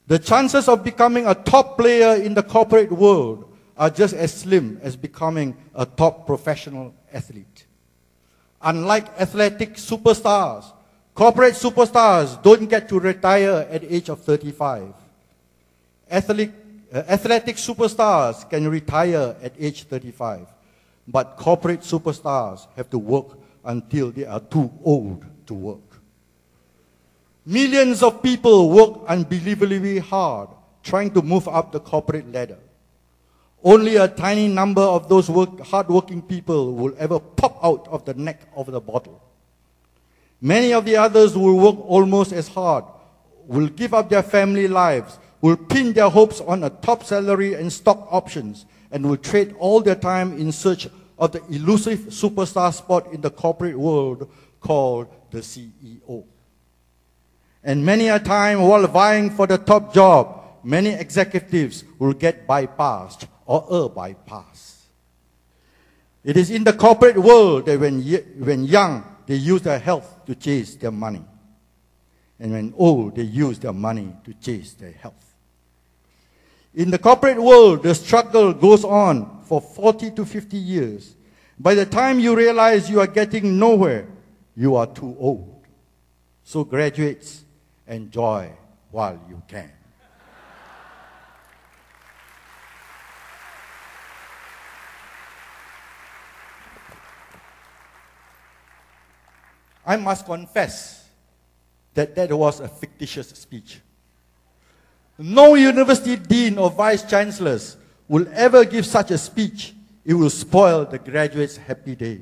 [0.07, 4.79] The chances of becoming a top player in the corporate world are just as slim
[4.83, 7.67] as becoming a top professional athlete.
[8.61, 10.73] Unlike athletic superstars,
[11.15, 14.95] corporate superstars don't get to retire at the age of 35.
[16.11, 16.51] Athletic,
[16.93, 20.47] uh, athletic superstars can retire at age 35,
[21.09, 25.81] but corporate superstars have to work until they are too old to work.
[27.45, 30.49] Millions of people work unbelievably hard
[30.83, 32.59] trying to move up the corporate ladder.
[33.65, 38.15] Only a tiny number of those work, hardworking people will ever pop out of the
[38.15, 39.21] neck of the bottle.
[40.45, 42.85] Many of the others will work almost as hard,
[43.47, 47.73] will give up their family lives, will pin their hopes on a top salary and
[47.73, 53.13] stock options, and will trade all their time in search of the elusive superstar spot
[53.13, 54.29] in the corporate world
[54.61, 56.25] called the CEO.
[57.63, 63.29] And many a time while vying for the top job, many executives will get bypassed
[63.47, 64.87] or a bypass.
[66.25, 68.03] It is in the corporate world that when,
[68.39, 71.25] when young, they use their health to chase their money.
[72.39, 75.35] And when old, they use their money to chase their health.
[76.75, 81.15] In the corporate world, the struggle goes on for 40 to 50 years.
[81.59, 84.09] By the time you realize you are getting nowhere,
[84.57, 85.65] you are too old.
[86.45, 87.45] So graduates,
[87.87, 88.51] enjoy
[88.91, 89.71] while you can.
[99.85, 101.09] I must confess
[101.95, 103.81] that that was a fictitious speech.
[105.19, 107.77] No university dean or vice chancellors
[108.09, 109.75] will ever give such a speech.
[110.05, 112.21] It will spoil the graduate's happy day.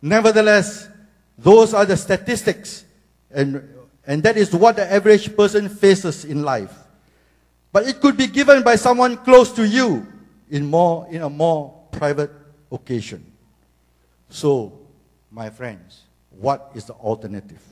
[0.00, 0.88] Nevertheless,
[1.36, 2.84] those are the statistics,
[3.30, 3.68] and,
[4.06, 6.72] and that is what the average person faces in life.
[7.72, 10.06] But it could be given by someone close to you
[10.48, 12.30] in, more, in a more private
[12.70, 13.32] occasion.
[14.28, 14.83] So,
[15.34, 17.62] my friends, what is the alternative?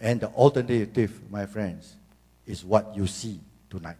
[0.00, 1.96] And the alternative, my friends,
[2.46, 3.96] is what you see tonight.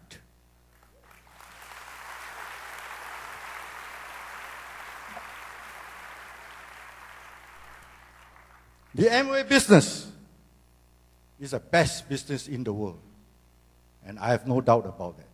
[8.94, 10.10] The Amway business
[11.40, 13.00] is the best business in the world.
[14.06, 15.28] And I have no doubt about that.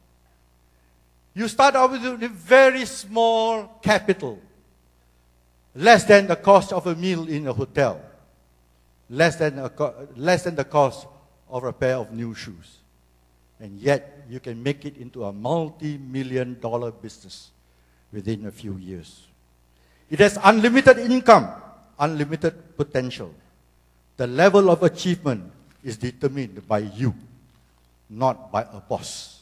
[1.34, 4.38] You start out with a very small capital,
[5.78, 8.00] less than the cost of a meal in a hotel,
[9.08, 9.70] less than, a
[10.16, 11.06] less than the cost
[11.48, 12.78] of a pair of new shoes.
[13.60, 17.50] And yet, you can make it into a multi million dollar business
[18.12, 19.26] within a few years.
[20.10, 21.48] It has unlimited income,
[21.98, 23.32] unlimited potential.
[24.16, 25.52] The level of achievement
[25.84, 27.14] is determined by you,
[28.10, 29.40] not by a boss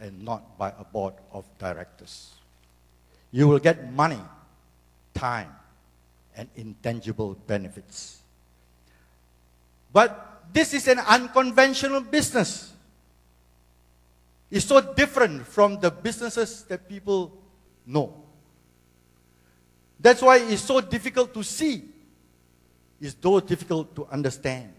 [0.00, 2.30] and not by a board of directors.
[3.32, 4.20] You will get money,
[5.14, 5.50] time,
[6.36, 8.22] and intangible benefits.
[9.92, 12.72] But this is an unconventional business.
[14.50, 17.32] It's so different from the businesses that people
[17.86, 18.14] know.
[19.98, 21.84] That's why it's so difficult to see.
[23.00, 24.72] It's so difficult to understand.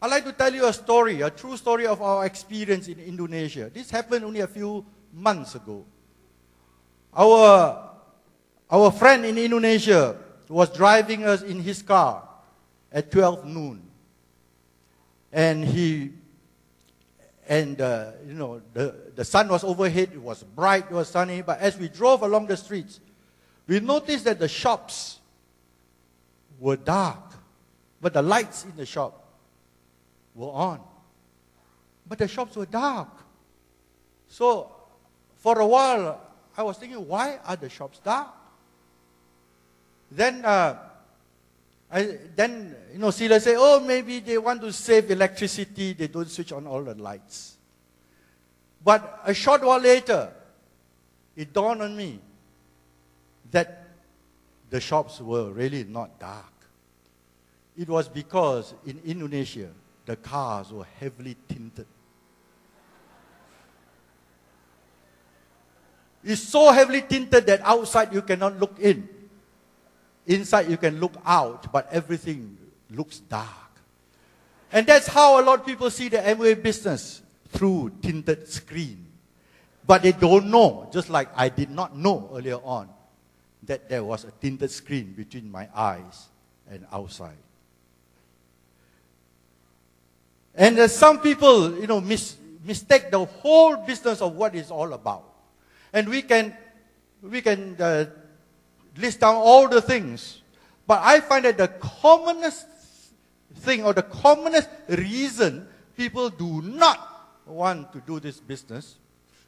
[0.00, 3.70] I'd like to tell you a story, a true story of our experience in Indonesia.
[3.72, 5.84] This happened only a few months ago.
[7.14, 7.90] Our,
[8.70, 10.16] our friend in Indonesia
[10.48, 12.26] was driving us in his car
[12.90, 13.82] at 12 noon.
[15.32, 16.12] And he,
[17.48, 21.42] and uh, you know, the, the sun was overhead, it was bright, it was sunny,
[21.42, 23.00] but as we drove along the streets,
[23.66, 25.18] we noticed that the shops
[26.58, 27.34] were dark,
[28.00, 29.28] but the lights in the shop
[30.34, 30.80] were on.
[32.06, 33.08] But the shops were dark.
[34.28, 34.72] So,
[35.36, 36.20] for a while,
[36.56, 38.37] I was thinking, why are the shops dark?
[40.10, 40.76] Then, uh,
[41.90, 46.28] I, then you know, Celia say, oh, maybe they want to save electricity, they don't
[46.28, 47.56] switch on all the lights.
[48.84, 50.32] But a short while later,
[51.36, 52.20] it dawned on me
[53.50, 53.84] that
[54.70, 56.52] the shops were really not dark.
[57.76, 59.70] It was because in Indonesia,
[60.04, 61.86] the cars were heavily tinted.
[66.24, 69.08] It's so heavily tinted that outside you cannot look in.
[70.28, 72.58] Inside you can look out, but everything
[72.90, 73.48] looks dark.
[74.70, 79.06] And that's how a lot of people see the Amway business through tinted screen.
[79.86, 82.90] But they don't know, just like I did not know earlier on,
[83.62, 86.28] that there was a tinted screen between my eyes
[86.70, 87.38] and outside.
[90.54, 94.92] And uh, some people, you know, mis- mistake the whole business of what it's all
[94.92, 95.24] about.
[95.90, 96.54] And we can,
[97.22, 98.04] we can uh,
[98.98, 100.42] list down all the things.
[100.86, 102.66] But I find that the commonest
[103.54, 106.98] thing or the commonest reason people do not
[107.46, 108.96] want to do this business,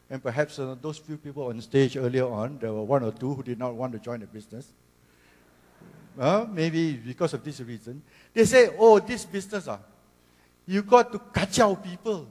[0.09, 3.35] and perhaps uh, those few people on stage earlier on, there were one or two
[3.35, 4.73] who did not want to join the business.
[6.19, 8.03] Uh, maybe because of this reason.
[8.35, 9.79] They say, oh, this business, uh,
[10.67, 12.27] you got to catch kacau people.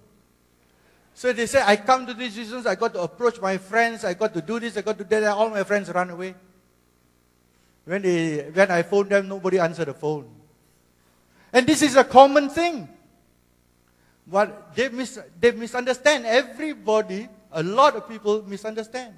[1.13, 4.13] So they say, I come to this business, I got to approach my friends, I
[4.13, 5.33] got to do this, I got to do that.
[5.33, 6.35] All my friends run away.
[7.89, 10.29] When, they, when I phone them, nobody answer the phone.
[11.51, 12.87] And this is a common thing.
[14.27, 16.27] But they, mis- they misunderstand.
[16.27, 19.15] Everybody, a lot of people misunderstand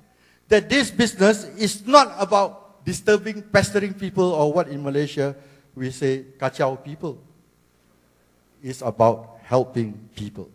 [0.48, 5.36] that this business is not about disturbing, pestering people, or what in Malaysia
[5.76, 7.20] we say, kacau people.
[8.64, 10.50] It's about helping people.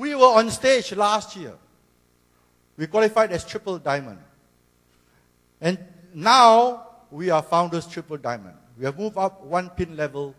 [0.00, 1.52] We were on stage last year.
[2.78, 4.18] We qualified as triple diamond.
[5.60, 5.78] And
[6.14, 8.56] now we are founders triple diamond.
[8.78, 10.34] We have moved up one pin level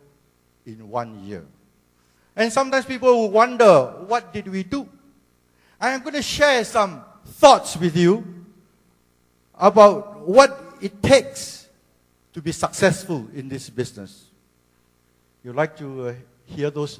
[0.66, 1.46] in one year.
[2.36, 4.90] And sometimes people will wonder, what did we do?
[5.80, 8.26] I am going to share some thoughts with you
[9.54, 11.68] about what it takes
[12.34, 14.26] to be successful in this business.
[15.44, 16.14] You like to uh,
[16.46, 17.00] hear those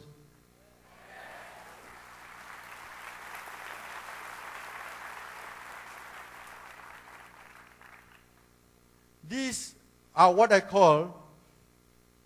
[9.32, 9.76] These
[10.14, 11.18] are what I call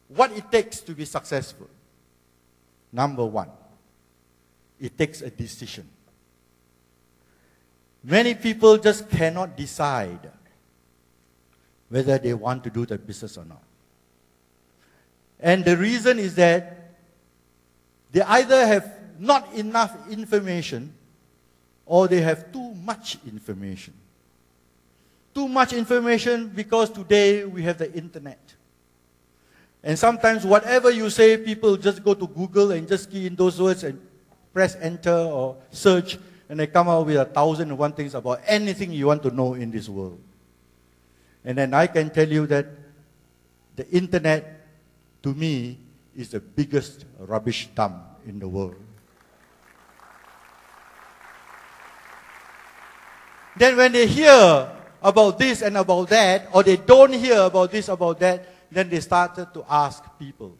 [0.07, 1.69] what it takes to be successful.
[2.91, 3.49] Number one,
[4.79, 5.87] it takes a decision.
[8.03, 10.31] Many people just cannot decide
[11.89, 13.61] whether they want to do the business or not.
[15.39, 16.95] And the reason is that
[18.11, 20.91] they either have not enough information
[21.85, 23.93] or they have too much information
[25.35, 28.39] too much information because today we have the internet.
[29.83, 33.61] And sometimes whatever you say, people just go to Google and just key in those
[33.61, 34.01] words and
[34.53, 36.17] press enter or search,
[36.49, 39.29] and they come out with a thousand and one things about anything you want to
[39.29, 40.19] know in this world.
[41.43, 42.65] And then I can tell you that
[43.75, 44.55] the internet
[45.25, 45.79] to me,
[46.15, 47.95] is the biggest rubbish dump
[48.27, 48.75] in the world.
[53.57, 54.69] Then when they hear
[55.05, 58.99] about this and about that, or they don't hear about this, about that, then they
[58.99, 60.57] started to ask people.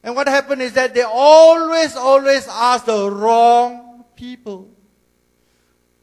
[0.00, 4.70] And what happened is that they always, always ask the wrong people.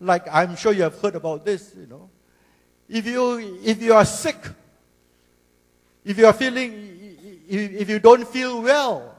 [0.02, 2.10] Like I'm sure you have heard about this, you know.
[2.90, 4.40] If you, if you are sick,
[6.04, 7.16] if you are feeling,
[7.48, 9.16] if you don't feel well,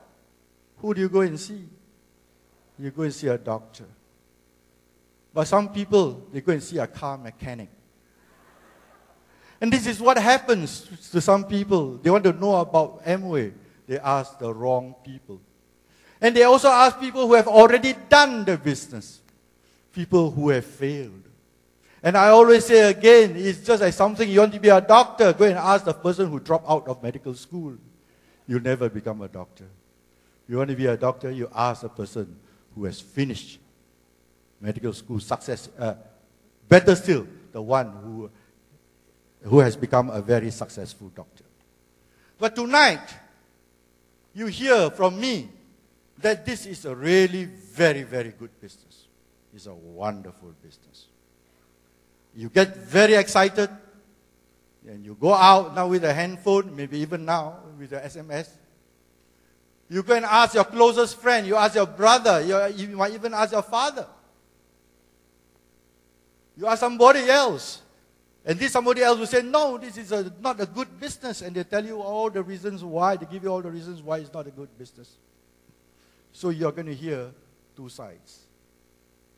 [0.77, 1.65] who do you go and see?
[2.79, 3.85] You go and see a doctor.
[5.33, 7.71] But some people, they go and see a car mechanic.
[9.61, 11.99] And this is what happens to some people.
[11.99, 13.53] They want to know about Amway.
[13.87, 15.41] They ask the wrong people.
[16.21, 19.21] And they also ask people who have already done the business,
[19.93, 21.23] people who have failed.
[22.03, 25.33] And I always say again, it's just like something you want to be a doctor,
[25.33, 27.77] go and ask the person who dropped out of medical school.
[28.47, 29.67] You'll never become a doctor.
[30.49, 32.37] You want to be a doctor, you ask a person
[32.75, 33.59] who has finished
[34.61, 35.69] medical school success.
[35.79, 35.95] Uh,
[36.69, 38.31] better still, the one who,
[39.43, 41.45] who has become a very successful doctor.
[42.39, 43.07] But tonight,
[44.35, 45.49] you hear from me
[46.19, 49.07] that this is a really very, very good business.
[49.55, 51.07] It's a wonderful business.
[52.35, 53.69] You get very excited,
[54.87, 58.49] and you go out now with a handphone, maybe even now with the SMS.
[59.89, 63.35] You go and ask your closest friend, you ask your brother, you, you might even
[63.35, 64.07] ask your father.
[66.57, 67.83] You ask somebody else.
[68.45, 71.43] And this somebody else will say, no, this is a, not a good business.
[71.43, 73.17] And they tell you all the reasons why.
[73.17, 75.17] They give you all the reasons why it's not a good business.
[76.33, 77.31] So you're going to hear
[77.77, 78.47] two sides.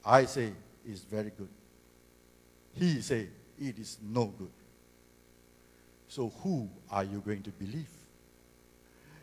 [0.05, 0.53] I say
[0.86, 1.48] it's very good.
[2.74, 3.28] He say
[3.61, 4.50] it is no good.
[6.09, 7.88] So who are you going to believe?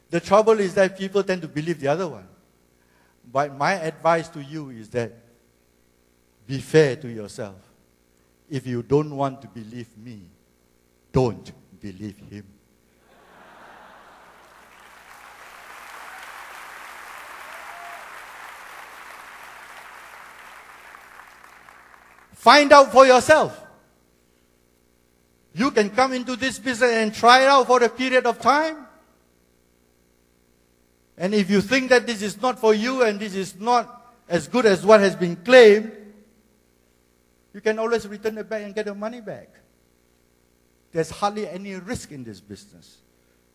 [0.10, 2.28] The trouble is that people tend to believe the other one.
[3.32, 5.14] But my advice to you is that
[6.48, 7.69] be fair to yourself.
[8.50, 10.22] If you don't want to believe me,
[11.12, 12.46] don't believe him.
[22.34, 23.66] Find out for yourself.
[25.54, 28.88] You can come into this business and try it out for a period of time.
[31.18, 34.48] And if you think that this is not for you and this is not as
[34.48, 35.92] good as what has been claimed,
[37.54, 39.50] you can always return it back and get the money back.
[40.92, 42.98] There's hardly any risk in this business.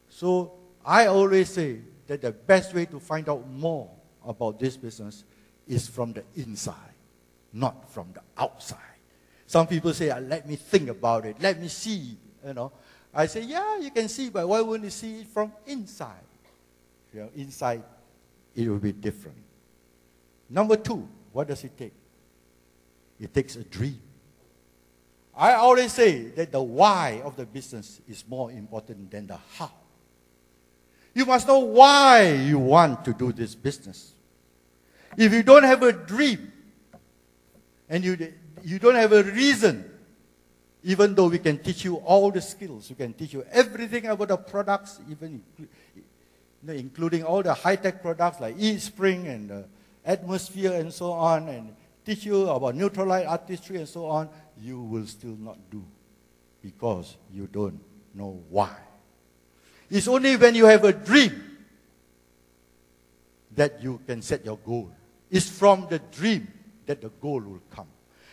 [0.09, 0.53] So
[0.85, 3.91] I always say that the best way to find out more
[4.27, 5.25] about this business
[5.67, 6.95] is from the inside,
[7.53, 8.79] not from the outside.
[9.47, 12.17] Some people say, ah, let me think about it, let me see,
[12.47, 12.73] you know.
[13.13, 16.27] I say, yeah, you can see, but why wouldn't you see it from inside?
[17.13, 17.83] You know, inside,
[18.55, 19.39] it will be different.
[20.51, 21.93] Number two, what does it take?
[23.25, 23.99] It takes a dream.
[25.35, 29.73] I always say that the why of the business is more important than the how.
[31.15, 34.13] You must know why you want to do this business.
[35.17, 36.53] If you don't have a dream
[37.89, 39.91] and you, you don't have a reason,
[40.83, 44.29] even though we can teach you all the skills, we can teach you everything about
[44.29, 45.43] the products, even
[46.69, 49.65] including all the high-tech products like eSpring and
[50.05, 51.75] atmosphere and so on, and
[52.05, 54.29] teach you about Nutrilite artistry and so on,
[54.61, 55.85] you will still not do
[56.63, 57.81] because you don't
[58.15, 58.75] know why.
[59.91, 61.59] It's only when you have a dream
[63.55, 64.91] that you can set your goal.
[65.31, 66.49] It's from the dream
[66.87, 67.89] that the goal will come.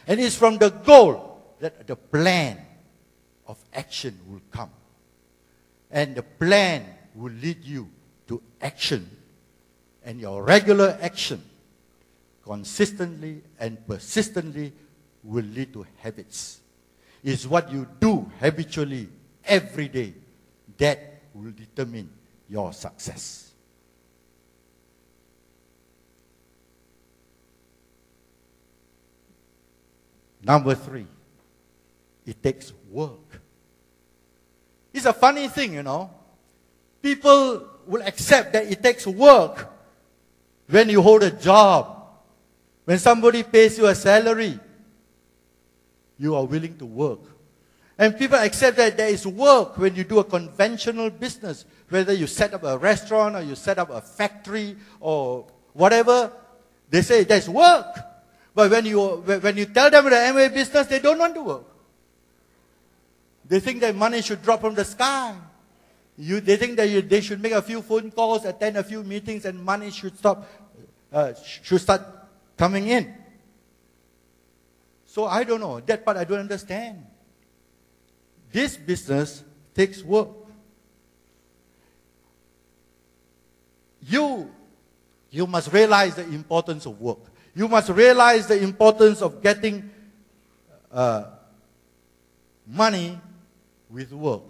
[0.07, 2.57] And it's from the goal that the plan
[3.47, 4.71] of action will come.
[5.91, 7.89] And the plan will lead you
[8.27, 9.09] to action.
[10.03, 11.43] And your regular action
[12.51, 14.73] consistently and persistently
[15.23, 16.59] will lead to habits.
[17.23, 19.07] It's what you do habitually
[19.45, 20.13] every day
[20.77, 22.09] that will determine
[22.49, 23.53] your success.
[30.43, 31.07] Number three,
[32.25, 33.41] it takes work.
[34.93, 36.11] It's a funny thing, you know.
[37.01, 39.71] People will accept that it takes work
[40.67, 41.99] when you hold a job
[42.91, 44.59] when somebody pays you a salary,
[46.19, 47.21] you are willing to work.
[47.97, 52.27] And people accept that there is work when you do a conventional business, whether you
[52.27, 56.33] set up a restaurant or you set up a factory or whatever.
[56.89, 57.95] They say there's work.
[58.53, 61.63] But when you, when you tell them the Amway business, they don't want to work.
[63.47, 65.33] They think that money should drop from the sky.
[66.17, 69.01] You, they think that you, they should make a few phone calls, attend a few
[69.01, 70.45] meetings, and money should stop,
[71.13, 71.31] uh,
[71.63, 72.01] should start
[72.61, 73.11] coming in.
[75.07, 75.79] So I don't know.
[75.79, 77.03] That part I don't understand.
[78.51, 79.43] This business
[79.73, 80.29] takes work.
[84.03, 84.51] You,
[85.31, 87.17] you must realize the importance of work.
[87.55, 89.89] You must realize the importance of getting
[90.91, 91.23] uh,
[92.67, 93.19] money
[93.89, 94.43] with work.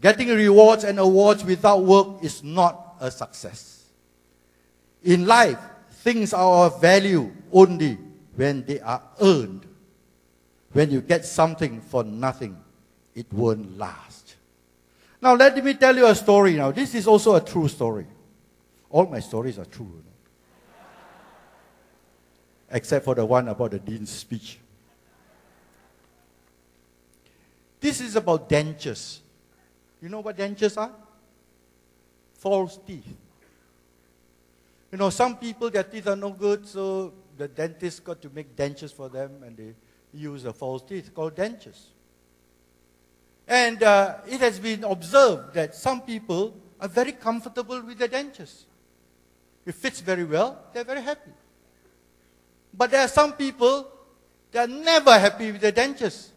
[0.00, 3.84] Getting rewards and awards without work is not a success.
[5.04, 5.60] In life,
[6.02, 7.96] things are of value only
[8.34, 9.66] when they are earned.
[10.72, 12.56] When you get something for nothing,
[13.14, 14.36] it won't last.
[15.20, 16.72] Now, let me tell you a story now.
[16.72, 18.06] This is also a true story.
[18.90, 20.02] All my stories are true.
[22.70, 24.58] Except for the one about the dean's speech.
[27.78, 29.18] This is about dentures.
[30.00, 30.90] You know what dentures are?
[32.34, 33.21] False teeth.
[34.92, 38.54] You know, some people, their teeth are no good, so the dentist got to make
[38.54, 39.74] dentures for them, and they
[40.12, 41.86] use a false teeth called dentures.
[43.48, 48.64] And uh, it has been observed that some people are very comfortable with their dentures.
[49.64, 51.30] It fits very well, they're very happy.
[52.74, 53.88] But there are some people
[54.50, 56.28] that are never happy with their dentures,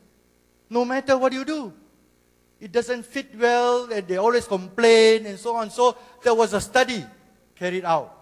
[0.69, 1.73] no matter what you do.
[2.61, 5.69] It doesn't fit well, and they always complain, and so on.
[5.69, 7.03] So there was a study
[7.53, 8.14] carried out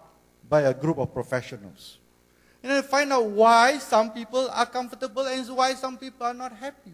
[0.48, 1.98] by a group of professionals.
[2.62, 6.56] And then find out why some people are comfortable and why some people are not
[6.56, 6.92] happy.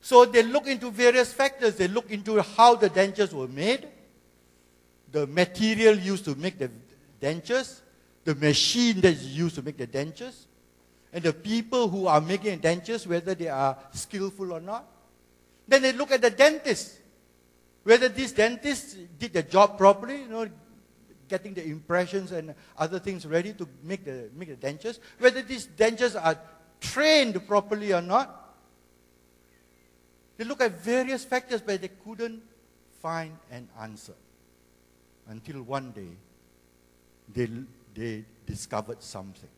[0.00, 1.76] So they look into various factors.
[1.76, 3.88] They look into how the dentures were made,
[5.12, 6.70] the material used to make the
[7.20, 7.80] dentures,
[8.24, 10.46] the machine that is used to make the dentures,
[11.12, 14.86] and the people who are making dentures, whether they are skillful or not.
[15.66, 16.98] Then they look at the dentist,
[17.82, 20.48] whether this dentist did the job properly, you know,
[21.28, 25.66] getting the impressions and other things ready to make the, make the dentures, whether these
[25.66, 26.38] dentures are
[26.80, 28.54] trained properly or not.
[30.36, 32.42] They look at various factors, but they couldn't
[33.00, 34.14] find an answer.
[35.28, 36.16] Until one day,
[37.32, 37.48] they,
[37.94, 39.48] they discovered something.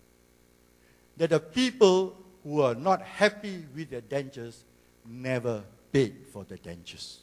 [1.16, 4.62] That the people who are not happy with their dentures
[5.06, 7.18] never paid for the dentures.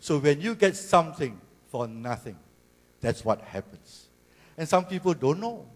[0.00, 2.36] So when you get something for nothing,
[3.00, 4.08] that's what happens.
[4.56, 5.66] And some people don't know.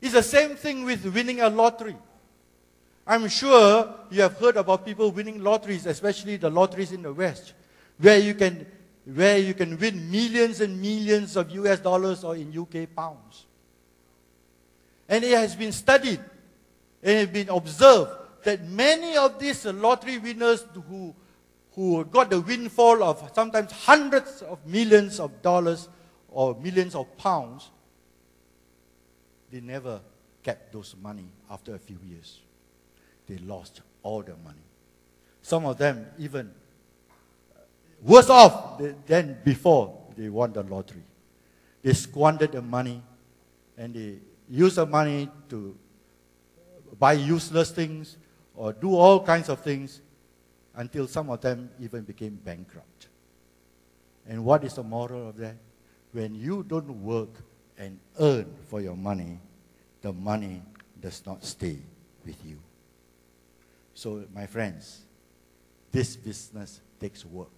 [0.00, 1.96] It's the same thing with winning a lottery.
[3.06, 7.54] I'm sure you have heard about people winning lotteries, especially the lotteries in the West,
[7.98, 8.66] where you can,
[9.04, 13.46] where you can win millions and millions of US dollars or in UK pounds.
[15.08, 16.18] And it has been studied
[17.02, 18.10] and it has been observed
[18.42, 21.14] that many of these lottery winners who,
[21.74, 25.88] who got the windfall of sometimes hundreds of millions of dollars
[26.36, 27.70] or millions of pounds,
[29.50, 30.00] they never
[30.42, 32.40] kept those money after a few years.
[33.26, 34.60] They lost all their money.
[35.40, 36.50] Some of them even
[37.56, 37.60] uh,
[38.02, 41.04] worse off than before they won the lottery.
[41.82, 43.02] They squandered the money
[43.78, 44.18] and they
[44.50, 45.74] used the money to
[46.98, 48.18] buy useless things
[48.54, 50.02] or do all kinds of things
[50.74, 53.08] until some of them even became bankrupt.
[54.28, 55.56] And what is the moral of that?
[56.16, 57.28] When you don't work
[57.76, 59.38] and earn for your money,
[60.00, 60.62] the money
[60.98, 61.76] does not stay
[62.24, 62.56] with you.
[63.92, 65.02] So, my friends,
[65.92, 67.50] this business takes work.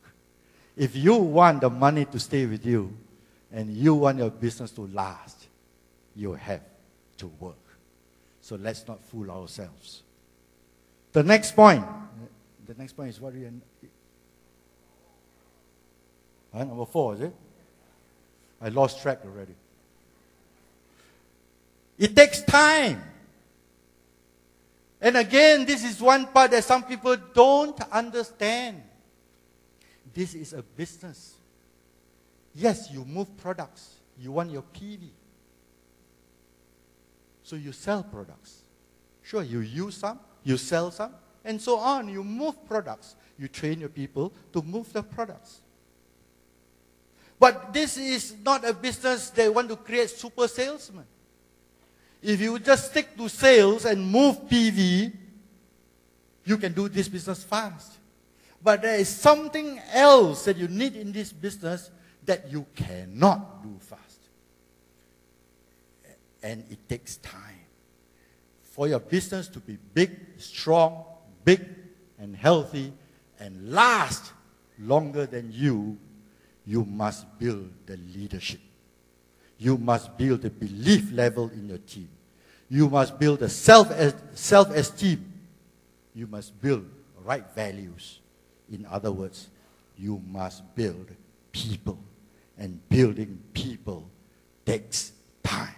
[0.77, 2.93] If you want the money to stay with you
[3.53, 5.47] and you want your business to last,
[6.17, 6.63] you have
[7.19, 7.55] to work.
[8.41, 10.03] So let's not fool ourselves.
[11.13, 11.85] The next point,
[12.67, 13.47] the next point is what we.
[16.53, 17.35] Uh, number four, is it?
[18.61, 19.55] I lost track already.
[21.99, 23.03] It takes time.
[25.01, 28.83] And again, this is one part that some people don't understand.
[30.13, 31.35] This is a business.
[32.55, 33.95] Yes, you move products.
[34.19, 35.09] You want your PV.
[37.45, 38.63] So you sell products.
[39.23, 41.13] Sure, you use some, you sell some,
[41.45, 42.09] and so on.
[42.09, 43.15] You move products.
[43.39, 45.61] You train your people to move the products.
[47.39, 51.05] But this is not a business that want to create super salesmen.
[52.21, 55.13] If you just stick to sales and move PV,
[56.45, 57.93] you can do this business fast.
[58.63, 61.91] But there is something else that you need in this business
[62.25, 64.21] that you cannot do fast.
[66.43, 67.43] And it takes time.
[68.63, 71.05] For your business to be big, strong,
[71.45, 71.65] big,
[72.19, 72.93] and healthy,
[73.39, 74.33] and last,
[74.79, 75.99] longer than you,
[76.69, 78.61] you must build the leadership.
[79.57, 82.11] You must build the belief level in your team.
[82.69, 83.91] You must build the self,
[84.35, 85.33] self esteem.
[86.15, 86.85] You must build
[87.25, 88.21] right values.
[88.71, 89.49] In other words,
[89.97, 91.09] you must build
[91.53, 91.99] people.
[92.59, 94.07] And building people
[94.67, 95.13] takes
[95.43, 95.75] time.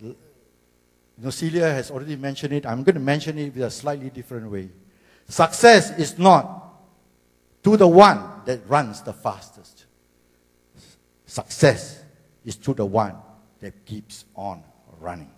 [0.00, 0.16] You
[1.18, 2.64] know, Celia has already mentioned it.
[2.64, 4.70] I'm going to mention it with a slightly different way.
[5.28, 6.71] Success is not
[7.62, 9.86] to the one that runs the fastest.
[11.26, 12.02] Success
[12.44, 13.16] is to the one
[13.60, 14.62] that keeps on
[15.00, 15.30] running.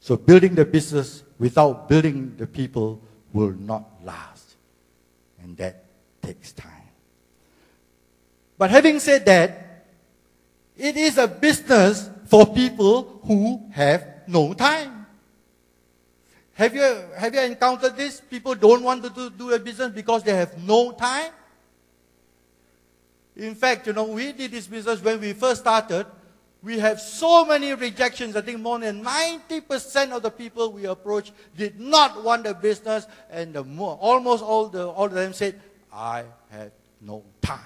[0.00, 3.00] So building the business without building the people
[3.32, 4.56] will not last.
[5.40, 5.84] And that
[6.22, 6.72] takes time.
[8.56, 9.84] But having said that,
[10.76, 14.97] it is a business for people who have no time.
[16.58, 18.20] Have you, have you encountered this?
[18.20, 21.30] People don't want to do, do a business because they have no time.
[23.36, 26.04] In fact, you know, we did this business when we first started.
[26.60, 28.34] We have so many rejections.
[28.34, 33.06] I think more than 90% of the people we approached did not want the business,
[33.30, 35.60] and the more, almost all, the, all of them said,
[35.92, 37.60] I have no time.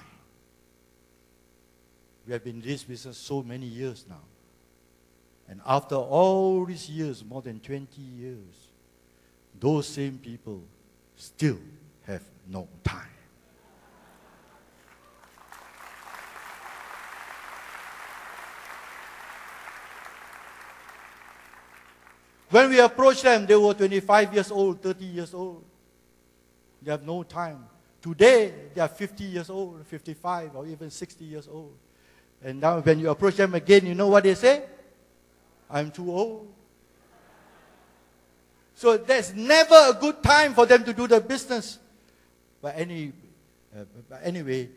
[2.27, 4.21] We have been in this business so many years now.
[5.49, 8.62] And after all these years, more than 20 years,
[9.63, 10.61] those same people
[11.15, 11.57] still
[12.05, 13.07] have no time.
[22.49, 25.63] When we approached them, they were 25 years old, 30 years old.
[26.81, 27.63] They have no time.
[28.01, 31.71] Today, they are 50 years old, 55, or even 60 years old.
[32.43, 34.63] And now, when you approach them again, you know what they say?
[35.69, 36.53] I'm too old.
[38.75, 41.79] So, there's never a good time for them to do the business.
[42.61, 43.13] But, any,
[43.75, 44.69] uh, but anyway,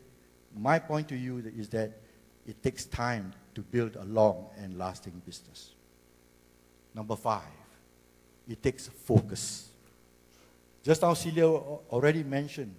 [0.57, 1.93] my point to you is that
[2.47, 5.71] it takes time to build a long and lasting business.
[6.95, 7.43] Number five,
[8.49, 9.69] it takes focus.
[10.83, 12.75] Just now, Celia already mentioned,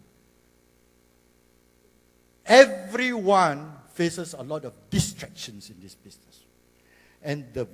[2.45, 6.39] everyone faces a lot of distractions in this business.
[7.22, 7.68] And the,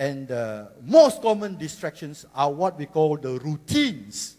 [0.00, 4.34] and the most common distractions are what we call the routines.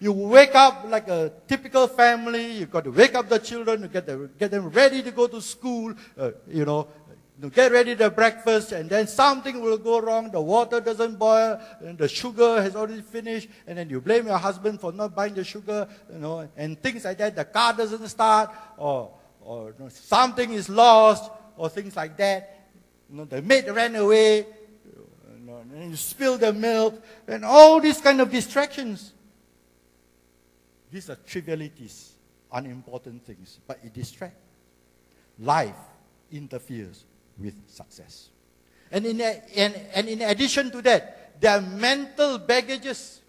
[0.00, 2.58] You wake up like a typical family.
[2.58, 5.28] You've got to wake up the children, to get, the, get them ready to go
[5.28, 6.88] to school, uh, you know,
[7.40, 10.32] you get ready the breakfast, and then something will go wrong.
[10.32, 14.38] The water doesn't boil, and the sugar has already finished, and then you blame your
[14.38, 17.36] husband for not buying the sugar, you know, and things like that.
[17.36, 22.53] The car doesn't start, or, or you know, something is lost, or things like that.
[23.14, 27.80] You know, the maid ran away, you know, and you spill the milk, and all
[27.80, 29.12] these kind of distractions.
[30.90, 32.14] These are trivialities,
[32.52, 34.42] unimportant things, but it distracts.
[35.38, 35.76] Life
[36.32, 37.04] interferes
[37.38, 38.30] with success.
[38.90, 43.20] And in, and, and in addition to that, there are mental baggages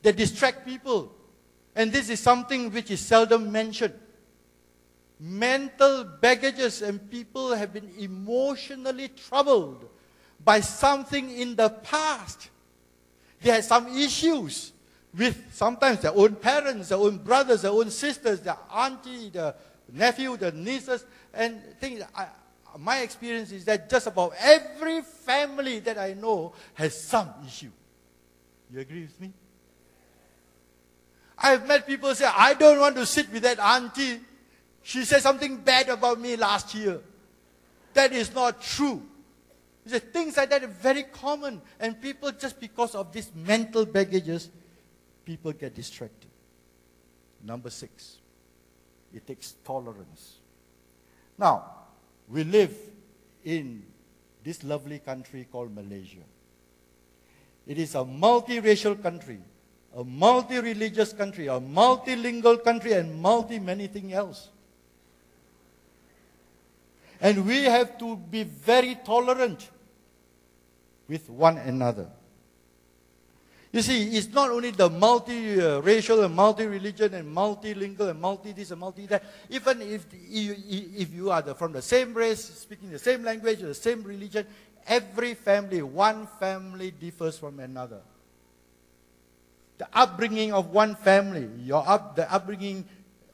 [0.00, 1.12] that distract people.
[1.76, 3.92] And this is something which is seldom mentioned.
[5.20, 9.86] Mental baggages, and people have been emotionally troubled
[10.42, 12.48] by something in the past.
[13.42, 14.72] They had some issues
[15.14, 19.54] with sometimes their own parents, their own brothers, their own sisters, their auntie, the
[19.92, 21.04] nephew, the nieces,
[21.34, 22.02] and things.
[22.14, 22.28] I,
[22.78, 27.70] my experience is that just about every family that I know has some issue.
[28.72, 29.32] You agree with me?
[31.36, 34.20] I've met people say, I don't want to sit with that auntie.
[34.82, 37.00] She said something bad about me last year.
[37.94, 39.02] That is not true.
[39.86, 41.60] things like that are very common.
[41.78, 44.50] And people, just because of these mental baggages,
[45.24, 46.30] people get distracted.
[47.42, 48.18] Number six,
[49.14, 50.36] it takes tolerance.
[51.38, 51.64] Now,
[52.28, 52.76] we live
[53.44, 53.82] in
[54.44, 56.24] this lovely country called Malaysia.
[57.66, 59.40] It is a multiracial country,
[59.96, 64.48] a multi-religious country, a multilingual country, and multi many things else.
[67.20, 69.68] And we have to be very tolerant
[71.06, 72.08] with one another.
[73.72, 79.22] You see, it's not only the multi-racial and multi-religion and multilingual and multi-this and multi-that.
[79.48, 80.56] Even if you,
[80.96, 84.44] if you are from the same race, speaking the same language, the same religion,
[84.86, 88.00] every family, one family differs from another.
[89.78, 92.84] The upbringing of one family, your up, the upbringing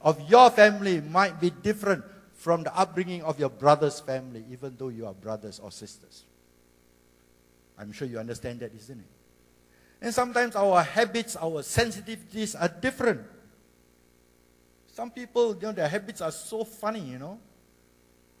[0.01, 2.03] of your family might be different
[2.37, 6.23] from the upbringing of your brother's family, even though you are brothers or sisters.
[7.77, 9.05] I'm sure you understand that, isn't it?
[10.01, 13.21] And sometimes our habits, our sensitivities are different.
[14.93, 17.39] Some people, you know, their habits are so funny, you know.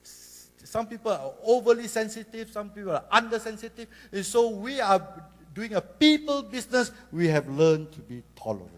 [0.03, 3.87] Some people are overly sensitive, some people are undersensitive.
[4.11, 5.23] And so we are
[5.55, 8.71] doing a people business, we have learned to be tolerant.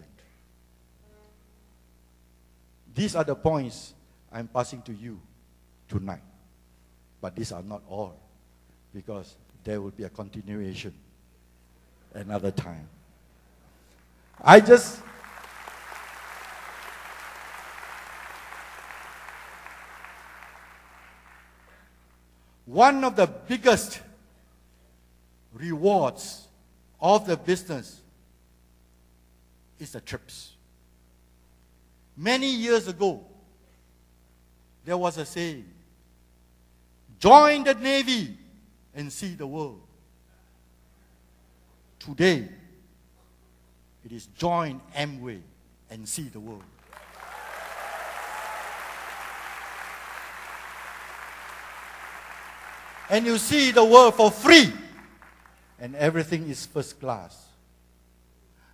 [2.94, 3.94] These are the points
[4.32, 5.20] I'm passing to you
[5.88, 6.22] tonight.
[7.20, 8.16] But these are not all,
[8.94, 10.94] because there will be a continuation
[12.14, 12.88] another time.
[14.42, 15.02] I just
[22.70, 24.00] One of the biggest
[25.52, 26.46] rewards
[27.00, 28.00] of the business
[29.80, 30.52] is the trips.
[32.16, 33.24] Many years ago,
[34.84, 35.64] there was a saying
[37.18, 38.36] join the Navy
[38.94, 39.80] and see the world.
[41.98, 42.48] Today,
[44.04, 45.40] it is join Amway
[45.90, 46.64] and see the world.
[53.10, 54.72] and you see the world for free,
[55.80, 57.46] and everything is first class.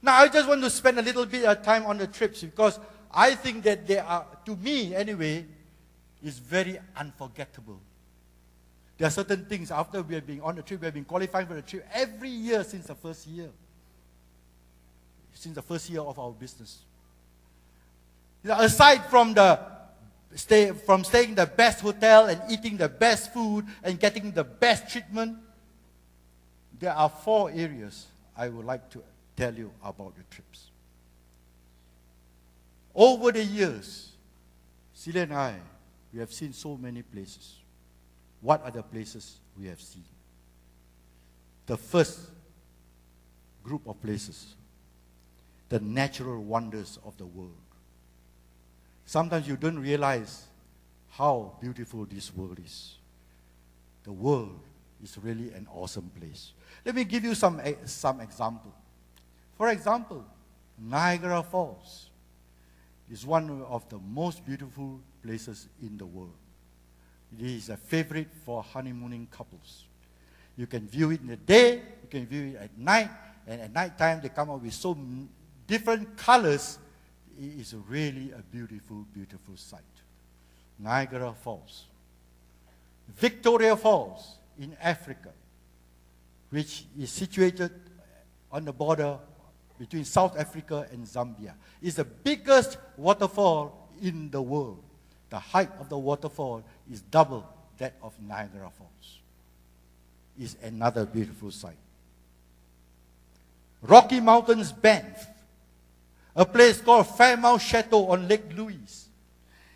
[0.03, 2.79] Now, I just want to spend a little bit of time on the trips because
[3.11, 5.47] I think that they are, to me anyway,
[6.23, 7.81] is very unforgettable.
[8.99, 11.47] There are certain things after we have been on the trip, we have been qualifying
[11.47, 13.51] for the trip every year since the first year.
[15.35, 16.79] Since the first year of our business.
[18.45, 19.61] aside from the
[20.35, 24.45] stay, from staying in the best hotel and eating the best food and getting the
[24.45, 25.37] best treatment,
[26.79, 28.07] there are four areas
[28.37, 29.03] I would like to
[29.37, 30.71] tell you about the trips.
[32.95, 34.13] Over the years,
[34.95, 35.55] Celia and I,
[36.17, 37.57] we have seen so many places.
[38.41, 40.05] What are the places we have seen?
[41.67, 42.21] The first
[43.63, 44.55] group of places,
[45.69, 47.53] the natural wonders of the world.
[49.05, 50.45] Sometimes you don't realize
[51.11, 52.95] how beautiful this world is.
[54.05, 54.59] The world
[55.05, 56.53] is really an awesome place.
[56.83, 58.73] Let me give you some, eh, some example.
[59.59, 60.25] For example,
[60.79, 62.09] Niagara Falls
[63.13, 66.37] is one of the most beautiful places in the world.
[67.39, 69.85] It is a favorite for honeymooning couples.
[70.57, 73.11] You can view it in the day, you can view it at night,
[73.47, 74.97] and at night time they come up with so
[75.67, 76.79] different colors
[77.39, 79.81] it is really a beautiful, beautiful sight.
[80.79, 81.85] Niagara Falls.
[83.09, 85.31] Victoria Falls in Africa,
[86.51, 87.73] which is situated
[88.51, 89.19] on the border
[89.79, 91.53] between South Africa and Zambia,
[91.83, 94.83] is the biggest waterfall in the world.
[95.31, 97.47] The height of the waterfall is double
[97.79, 99.19] that of Niagara Falls.
[100.39, 101.79] Is another beautiful sight.
[103.83, 105.27] Rocky Mountains Banff
[106.37, 109.09] a place called Fairmont Chateau on Lake Louise.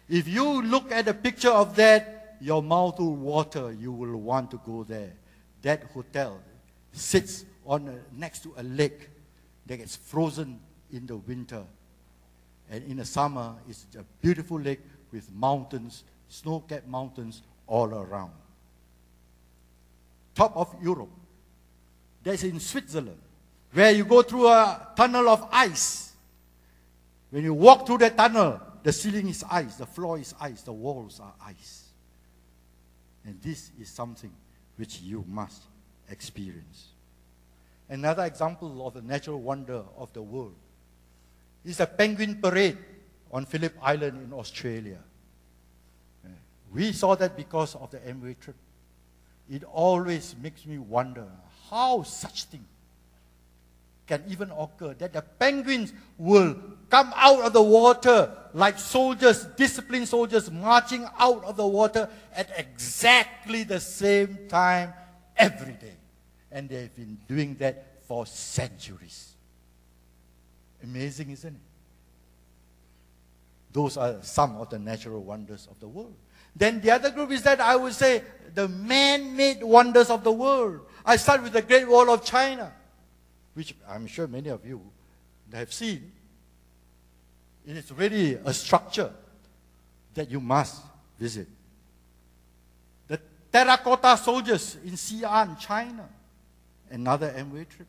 [0.08, 3.72] If you look at a picture of that, your mouth will water.
[3.72, 5.12] You will want to go there.
[5.62, 6.38] That hotel
[6.92, 9.08] sits on a, next to a lake
[9.66, 10.60] that gets frozen
[10.92, 11.64] in the winter.
[12.70, 14.80] And in the summer, it's a beautiful lake
[15.12, 18.32] with mountains, snow-capped mountains all around.
[20.34, 21.10] Top of Europe.
[22.22, 23.20] That's in Switzerland,
[23.72, 26.10] where you go through a tunnel of ice
[27.30, 30.72] when you walk through that tunnel, the ceiling is ice, the floor is ice, the
[30.72, 31.84] walls are ice.
[33.24, 34.32] And this is something
[34.76, 35.62] which you must
[36.10, 36.88] experience.
[37.88, 40.54] Another example of the natural wonder of the world
[41.64, 42.78] is the penguin parade
[43.32, 44.98] on Phillip Island in Australia.
[46.72, 48.56] We saw that because of the Amway trip.
[49.50, 51.26] It always makes me wonder
[51.68, 52.64] how such thing
[54.06, 56.56] can even occur that the penguins will
[56.88, 62.50] come out of the water like soldiers, disciplined soldiers marching out of the water at
[62.56, 64.92] exactly the same time
[65.36, 65.94] every day.
[66.50, 69.34] And they've been doing that for centuries.
[70.82, 71.69] Amazing, isn't it?
[73.72, 76.14] Those are some of the natural wonders of the world.
[76.56, 78.22] Then the other group is that I would say
[78.54, 80.80] the man made wonders of the world.
[81.04, 82.72] I start with the Great Wall of China
[83.54, 84.80] which I'm sure many of you
[85.52, 86.12] have seen,
[87.66, 89.12] it is really a structure
[90.14, 90.82] that you must
[91.18, 91.48] visit.
[93.06, 93.20] The
[93.52, 96.08] terracotta soldiers in Xi'an, China,
[96.90, 97.88] another Amway trip.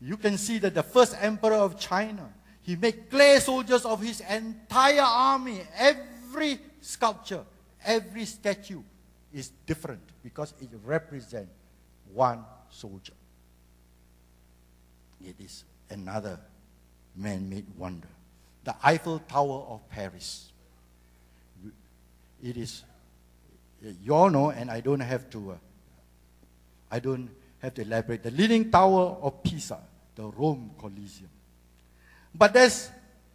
[0.00, 2.32] You can see that the first emperor of China,
[2.68, 5.62] he made clay soldiers of his entire army.
[5.74, 7.40] Every sculpture,
[7.82, 8.82] every statue
[9.32, 11.50] is different because it represents
[12.12, 13.14] one soldier.
[15.24, 16.38] It is another
[17.16, 18.08] man made wonder.
[18.64, 20.52] the Eiffel Tower of Paris.
[22.42, 22.84] It is,
[24.02, 25.54] you all know, and I don't have to, uh,
[26.90, 28.24] I don't have to elaborate.
[28.24, 29.78] The Leaning Tower of Pisa,
[30.14, 31.30] the Rome Colosseum.
[32.34, 32.90] But there's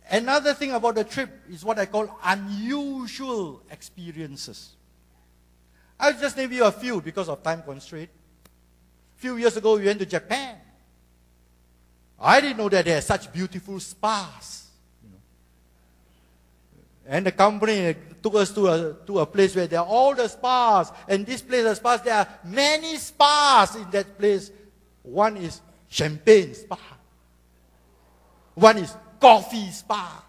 [0.09, 4.75] another thing about the trip is what I call unusual experiences.
[5.99, 8.09] I'll just name you a few because of time constraint.
[9.17, 10.57] A few years ago, we went to Japan.
[12.19, 14.67] I didn't know that they had such beautiful spas.
[15.03, 15.17] You know.
[17.07, 20.27] And the company took us to a, to a place where there are all the
[20.27, 20.91] spas.
[21.07, 24.51] And this place, the spas, there are many spas in that place.
[25.01, 26.77] One is champagne spa.
[28.55, 30.23] One is coffee spa.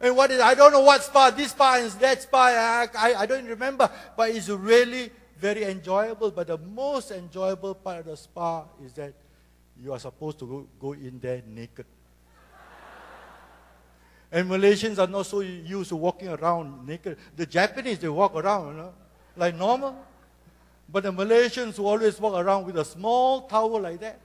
[0.00, 3.14] And what is, I don't know what spa, this spa is that spa, I, I,
[3.22, 3.90] I don't remember.
[4.16, 6.30] But it's really very enjoyable.
[6.30, 9.12] But the most enjoyable part of the spa is that
[9.80, 11.86] you are supposed to go, go in there naked.
[14.30, 17.16] And Malaysians are not so used to walking around naked.
[17.34, 18.94] The Japanese, they walk around, you know,
[19.36, 19.96] like normal.
[20.88, 24.20] But the Malaysians who always walk around with a small towel like that.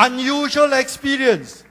[0.00, 1.62] Unusual experience.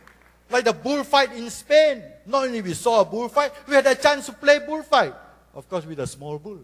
[0.49, 2.03] Like the bullfight in Spain.
[2.25, 5.13] Not only we saw a bullfight, we had a chance to play bullfight.
[5.53, 6.59] Of course, with a small bull.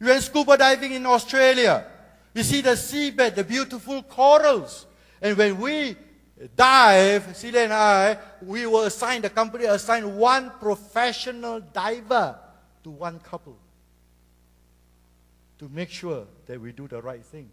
[0.00, 1.86] We went scuba diving in Australia.
[2.34, 4.86] You see the seabed, the beautiful corals.
[5.20, 5.96] And when we
[6.56, 12.38] dive, Celia and I, we were assigned, the company assigned one professional diver
[12.84, 13.56] to one couple
[15.58, 17.50] to make sure that we do the right thing.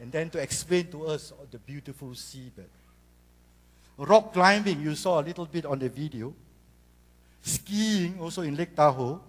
[0.00, 2.70] And then to explain to us the beautiful seabed.
[3.96, 6.32] Rock climbing, you saw a little bit on the video.
[7.42, 9.20] Skiing, also in Lake Tahoe.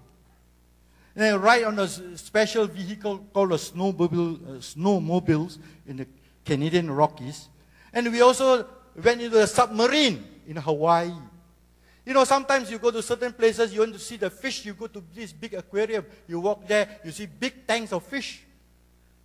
[1.15, 5.57] And then ride on a special vehicle called a snowmobile, uh, snowmobiles
[5.87, 6.07] in the
[6.45, 7.49] Canadian Rockies.
[7.91, 8.67] And we also
[9.03, 11.11] went into a submarine in Hawaii.
[12.05, 14.73] You know, sometimes you go to certain places, you want to see the fish, you
[14.73, 18.43] go to this big aquarium, you walk there, you see big tanks of fish.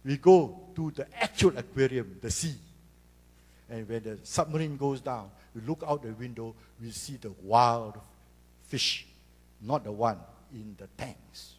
[0.05, 2.55] We go to the actual aquarium, the sea.
[3.71, 7.99] And when the submarine goes down, we look out the window, we see the wild
[8.67, 9.07] fish,
[9.63, 10.19] not the one
[10.53, 11.55] in the tanks.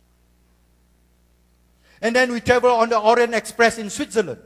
[2.02, 4.40] And then we travel on the Orient Express in Switzerland,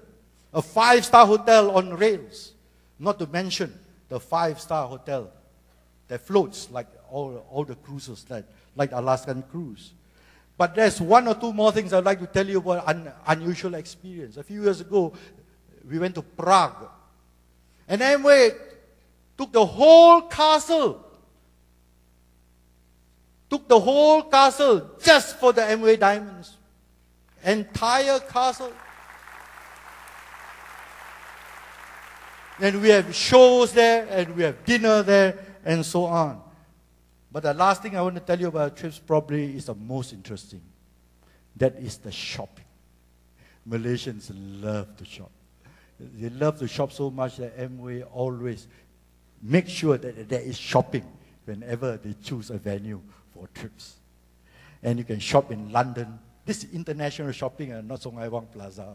[0.54, 2.54] a five star hotel on rails.
[3.00, 3.74] Not to mention
[4.08, 5.32] the five star hotel
[6.08, 8.46] that floats like all, all the cruises, like,
[8.76, 9.92] like the Alaskan cruise.
[10.60, 13.76] But there's one or two more things I'd like to tell you about an unusual
[13.76, 14.36] experience.
[14.36, 15.14] A few years ago,
[15.90, 16.90] we went to Prague.
[17.88, 18.52] And Amway
[19.38, 21.02] took the whole castle.
[23.50, 26.58] Took the whole castle just for the Amway diamonds.
[27.42, 28.74] Entire castle.
[32.60, 36.49] And we have shows there, and we have dinner there, and so on.
[37.32, 40.14] But the last thing I want to tell you about trips probably is the most
[40.14, 40.62] interesting.
[41.58, 42.66] That is the shopping.
[43.68, 45.32] Malaysians love to shop.
[46.00, 48.68] They love to shop so much that Amway always
[49.42, 51.06] make sure that there is shopping
[51.46, 53.02] whenever they choose a venue
[53.34, 53.96] for trips.
[54.82, 56.20] And you can shop in London.
[56.46, 58.88] This is international shopping and not Sungai Wang Plaza.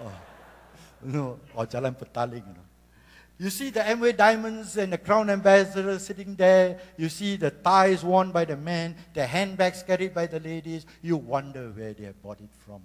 [0.00, 0.12] Oh.
[1.02, 2.46] Or, you know, or Jalan Petaling.
[2.46, 2.66] You know.
[3.38, 6.78] You see the Amway diamonds and the crown ambassador sitting there.
[6.96, 10.86] You see the ties worn by the men, the handbags carried by the ladies.
[11.02, 12.82] You wonder where they have bought it from.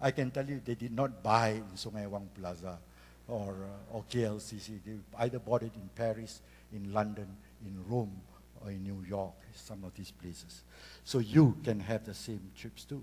[0.00, 2.78] I can tell you they did not buy in Sungai Wang Plaza
[3.26, 4.80] or, uh, or KLCC.
[4.84, 7.34] They either bought it in Paris, in London,
[7.64, 8.20] in Rome,
[8.62, 10.62] or in New York, some of these places.
[11.04, 13.02] So you can have the same trips too.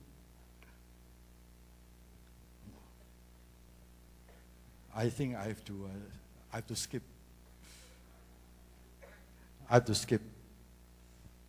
[4.96, 5.86] I think I have to.
[5.86, 5.98] Uh,
[6.52, 7.04] I have to skip.
[9.70, 10.22] I have to skip.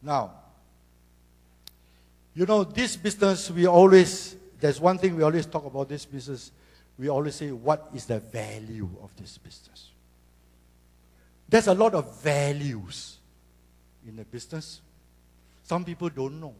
[0.02, 0.32] Now,
[2.34, 6.50] you know, this business, we always, there's one thing we always talk about this business.
[6.98, 9.90] We always say, what is the value of this business?
[11.48, 13.18] There's a lot of values
[14.06, 14.80] in the business.
[15.64, 16.54] Some people don't know.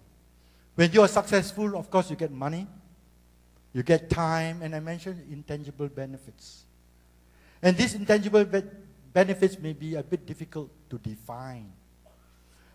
[0.75, 2.67] When you are successful, of course, you get money,
[3.73, 6.65] you get time, and I mentioned intangible benefits.
[7.63, 8.65] And these intangible be-
[9.13, 11.73] benefits may be a bit difficult to define.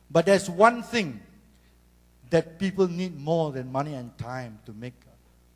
[0.10, 1.20] But there's one thing
[2.30, 4.94] that people need more than money and time to make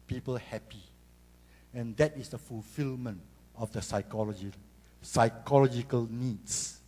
[0.07, 0.83] people happy.
[1.73, 3.21] And that is the fulfillment
[3.57, 4.51] of the psychology,
[5.01, 6.79] psychological needs.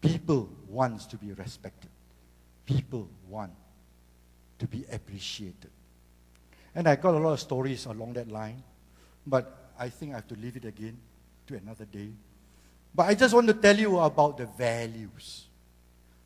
[0.00, 1.90] People want to be respected.
[2.66, 3.52] People want
[4.58, 5.70] to be appreciated.
[6.74, 8.62] And I got a lot of stories along that line,
[9.26, 10.98] but I think I have to leave it again
[11.52, 12.10] to another day.
[12.94, 15.46] But I just want to tell you about the values.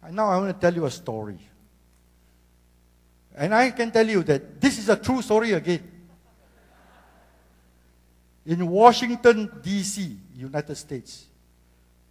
[0.03, 1.39] And now I want to tell you a story.
[3.35, 5.93] And I can tell you that this is a true story again.
[8.47, 11.27] In Washington, D.C., United States,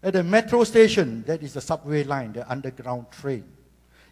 [0.03, 3.45] at a metro station, that is the subway line, the underground train.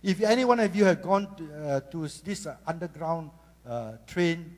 [0.01, 3.29] If any one of you have gone to, uh, to this uh, underground
[3.67, 4.55] uh, train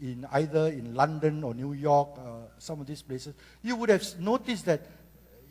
[0.00, 4.04] in either in London or New York, uh, some of these places, you would have
[4.18, 4.86] noticed that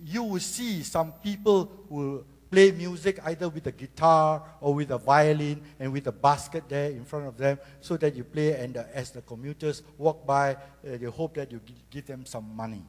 [0.04, 4.98] you will see some people who play music either with a guitar or with a
[4.98, 8.78] violin and with a basket there in front of them so that you play and
[8.78, 12.84] uh, as the commuters walk by, uh, you hope that you give them some money.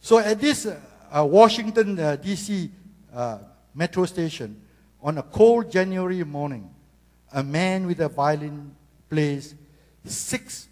[0.00, 0.78] So at this uh,
[1.14, 2.70] uh Washington, uh, D.C.
[3.14, 3.38] Uh,
[3.74, 4.60] metro station,
[5.00, 6.68] on a cold January morning,
[7.32, 8.74] a man with a violin
[9.08, 9.54] plays
[10.04, 10.68] six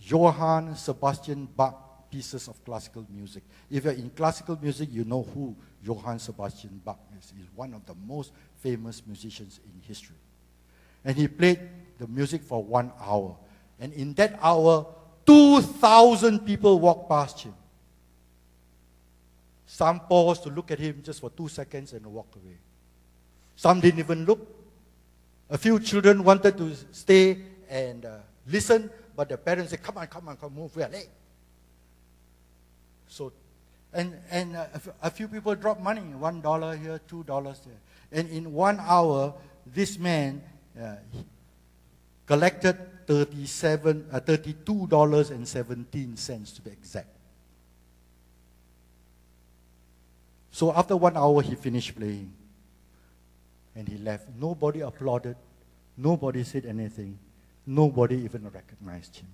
[0.00, 3.42] Johann Sebastian Bach pieces of classical music.
[3.70, 5.54] If you're in classical music, you know who
[5.84, 7.32] Johann Sebastian Bach is.
[7.36, 10.16] He's one of the most famous musicians in history.
[11.04, 11.60] And he played
[11.98, 13.36] the music for one hour.
[13.78, 14.86] And in that hour,
[15.26, 17.54] 2,000 people walked past him.
[19.66, 22.56] Some paused to look at him just for two seconds and walked away.
[23.54, 24.46] Some didn't even look.
[25.48, 28.16] A few children wanted to stay and uh,
[28.46, 31.08] listen, but the parents say, Come on, come on, come move, we are late.
[33.08, 33.32] So
[33.92, 34.66] and, and uh,
[35.02, 37.74] a few people drop money, one dollar here, two dollars there.
[38.12, 39.34] And in one hour,
[39.66, 40.42] this man
[40.80, 40.94] uh,
[42.26, 47.08] collected 37, uh, $32.17 to be exact.
[50.52, 52.32] So after one hour, he finished playing.
[53.74, 54.28] And he left.
[54.38, 55.34] Nobody applauded.
[55.96, 57.18] Nobody said anything.
[57.70, 59.28] Nobody even recognized him.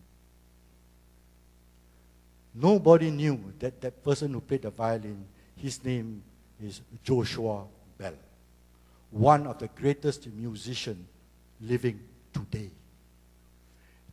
[2.54, 5.24] Nobody knew that that person who played the violin,
[5.56, 6.22] his name
[6.62, 7.64] is Joshua
[7.96, 8.12] Bell,
[9.10, 11.06] one of the greatest musicians
[11.62, 11.98] living
[12.34, 12.68] today.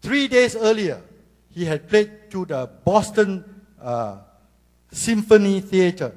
[0.02, 1.02] Three days earlier,
[1.50, 3.44] he had played to the Boston
[3.82, 4.20] uh,
[4.90, 6.16] Symphony Theater,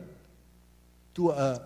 [1.17, 1.61] to a,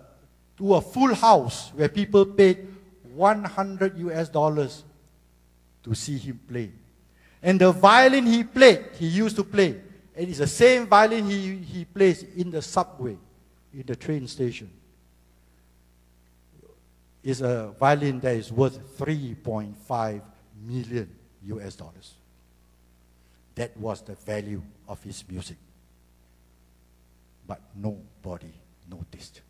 [0.57, 2.67] to a full house where people paid
[3.13, 4.85] 100 US dollars
[5.83, 6.71] to see him play.
[7.41, 9.81] And the violin he played, he used to play,
[10.15, 13.17] it is the same violin he, he plays in the subway,
[13.73, 14.69] in the train station.
[17.23, 20.21] It's a violin that is worth 3.5
[20.65, 21.09] million
[21.45, 22.13] US dollars.
[23.55, 25.57] That was the value of his music.
[27.47, 28.53] But nobody
[28.89, 29.41] noticed.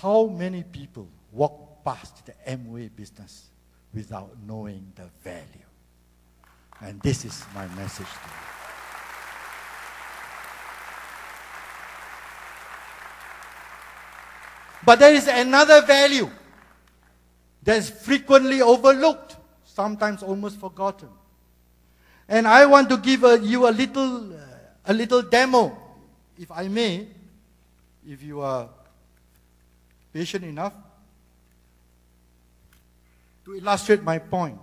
[0.00, 3.51] How many people walk past the Amway business
[3.94, 5.44] without knowing the value?
[6.80, 8.52] And this is my message to you.
[14.84, 16.28] But there is another value
[17.62, 21.08] that is frequently overlooked, sometimes almost forgotten.
[22.28, 24.38] And I want to give a, you a little, uh,
[24.86, 25.78] a little demo,
[26.38, 27.06] if I may,
[28.08, 28.68] if you are
[30.12, 30.72] patient enough,
[33.44, 34.58] to illustrate my point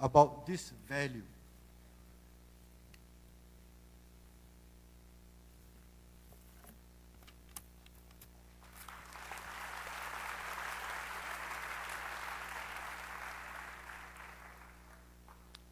[0.00, 1.22] about this value.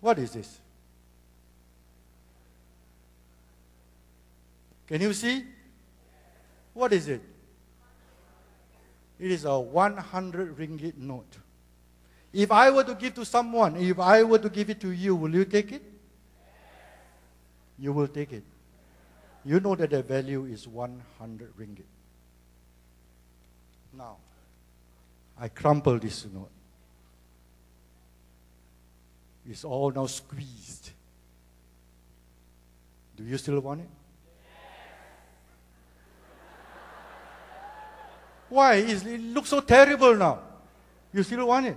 [0.01, 0.61] What is this?
[4.87, 5.45] Can you see?
[6.73, 7.21] What is it?
[9.19, 11.37] It is a 100 ringgit note.
[12.39, 15.17] If I were to give to someone, if I were to give it to you,
[15.17, 15.83] will you take it?
[17.77, 18.45] You will take it.
[19.45, 21.83] You know that the value is 100 ringgit.
[23.93, 24.19] Now,
[25.37, 26.53] I crumple this note.
[29.51, 30.91] It's all now squeezed.
[33.17, 33.89] Do you still want it?
[38.49, 38.75] Why?
[38.75, 40.39] It looks so terrible now.
[41.13, 41.77] You still want it?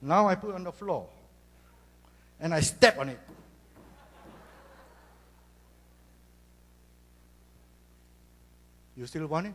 [0.00, 1.06] Now I put on the floor.
[2.40, 3.18] And I step on it.
[8.96, 9.52] You still want it?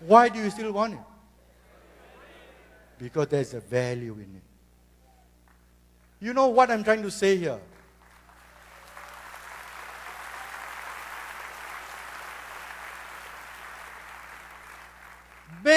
[0.00, 1.00] Why do you still want it?
[2.98, 4.42] Because there's a value in it.
[6.24, 7.58] You know what I'm trying to say here?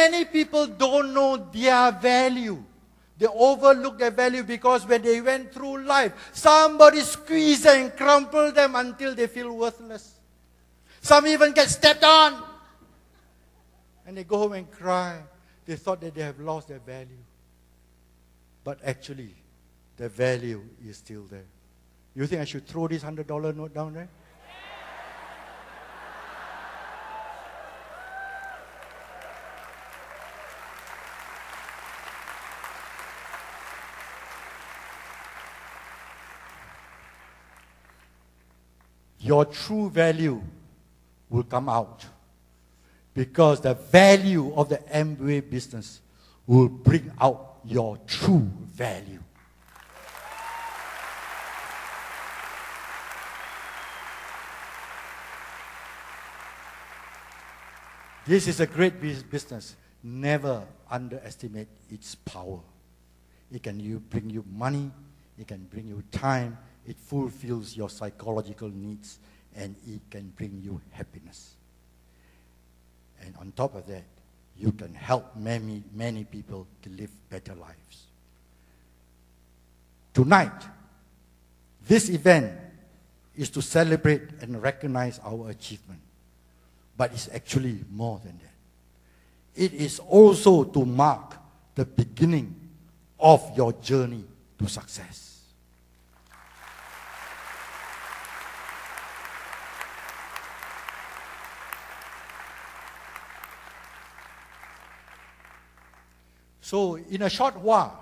[0.10, 2.64] Many people don't know their value.
[3.18, 8.76] They overlook their value because when they went through life, somebody squeezed and crumpled them
[8.76, 10.20] until they feel worthless.
[11.02, 12.44] Some even get stepped on.
[14.06, 15.20] And they go home and cry.
[15.66, 17.24] They thought that they have lost their value.
[18.64, 19.34] But actually,
[19.98, 21.46] the value is still there.
[22.16, 24.10] You think I should throw this $100 note down there?
[39.28, 40.42] Your true value
[41.30, 42.06] will come out.
[43.14, 46.02] Because the value of the Amway business
[46.46, 49.22] will bring out your true value.
[58.26, 59.76] This is a great business.
[60.04, 62.60] Never underestimate its power.
[63.52, 64.92] It can you bring you money,
[65.40, 66.58] it can bring you time,
[66.88, 69.20] it fulfills your psychological needs
[69.56, 71.56] and it can bring you happiness.
[73.22, 74.04] And on top of that,
[74.58, 78.06] you can help many, many people to live better lives.
[80.14, 80.64] Tonight,
[81.88, 82.54] this event
[83.36, 86.02] is to celebrate and recognize our achievement.
[86.96, 89.64] But it's actually more than that.
[89.64, 91.36] It is also to mark
[91.76, 92.56] the beginning
[93.20, 94.24] of your journey
[94.58, 95.37] to success.
[106.68, 107.98] So, in a short while,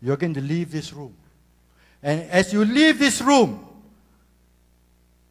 [0.00, 1.12] you're going to leave this room.
[2.04, 3.66] And as you leave this room,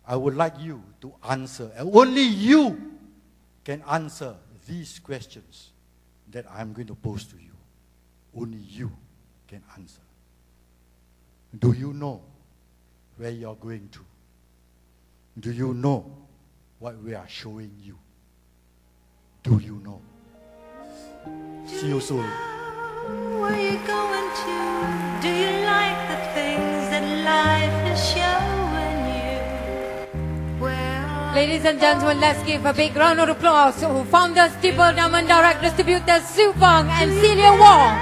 [0.05, 1.71] I would like you to answer.
[1.77, 2.97] And only you
[3.63, 4.35] can answer
[4.67, 5.69] these questions
[6.33, 7.55] that I'm going to pose to you.
[8.37, 8.91] Only you
[9.47, 10.01] can answer.
[11.57, 12.21] Do you know
[13.15, 13.99] where you're going to?
[15.39, 16.11] Do you know
[16.79, 17.97] what we are showing you?
[19.43, 20.01] Do you know?
[21.65, 22.25] See you soon.
[23.39, 24.55] Where you going to?
[25.21, 29.39] Do you like the things that life is showing you?
[30.59, 35.27] Well, Ladies and gentlemen, let's give a big round of applause to founders, Triple Diamond
[35.27, 37.95] Direct Distributors, Siew Fang and Celia Wong.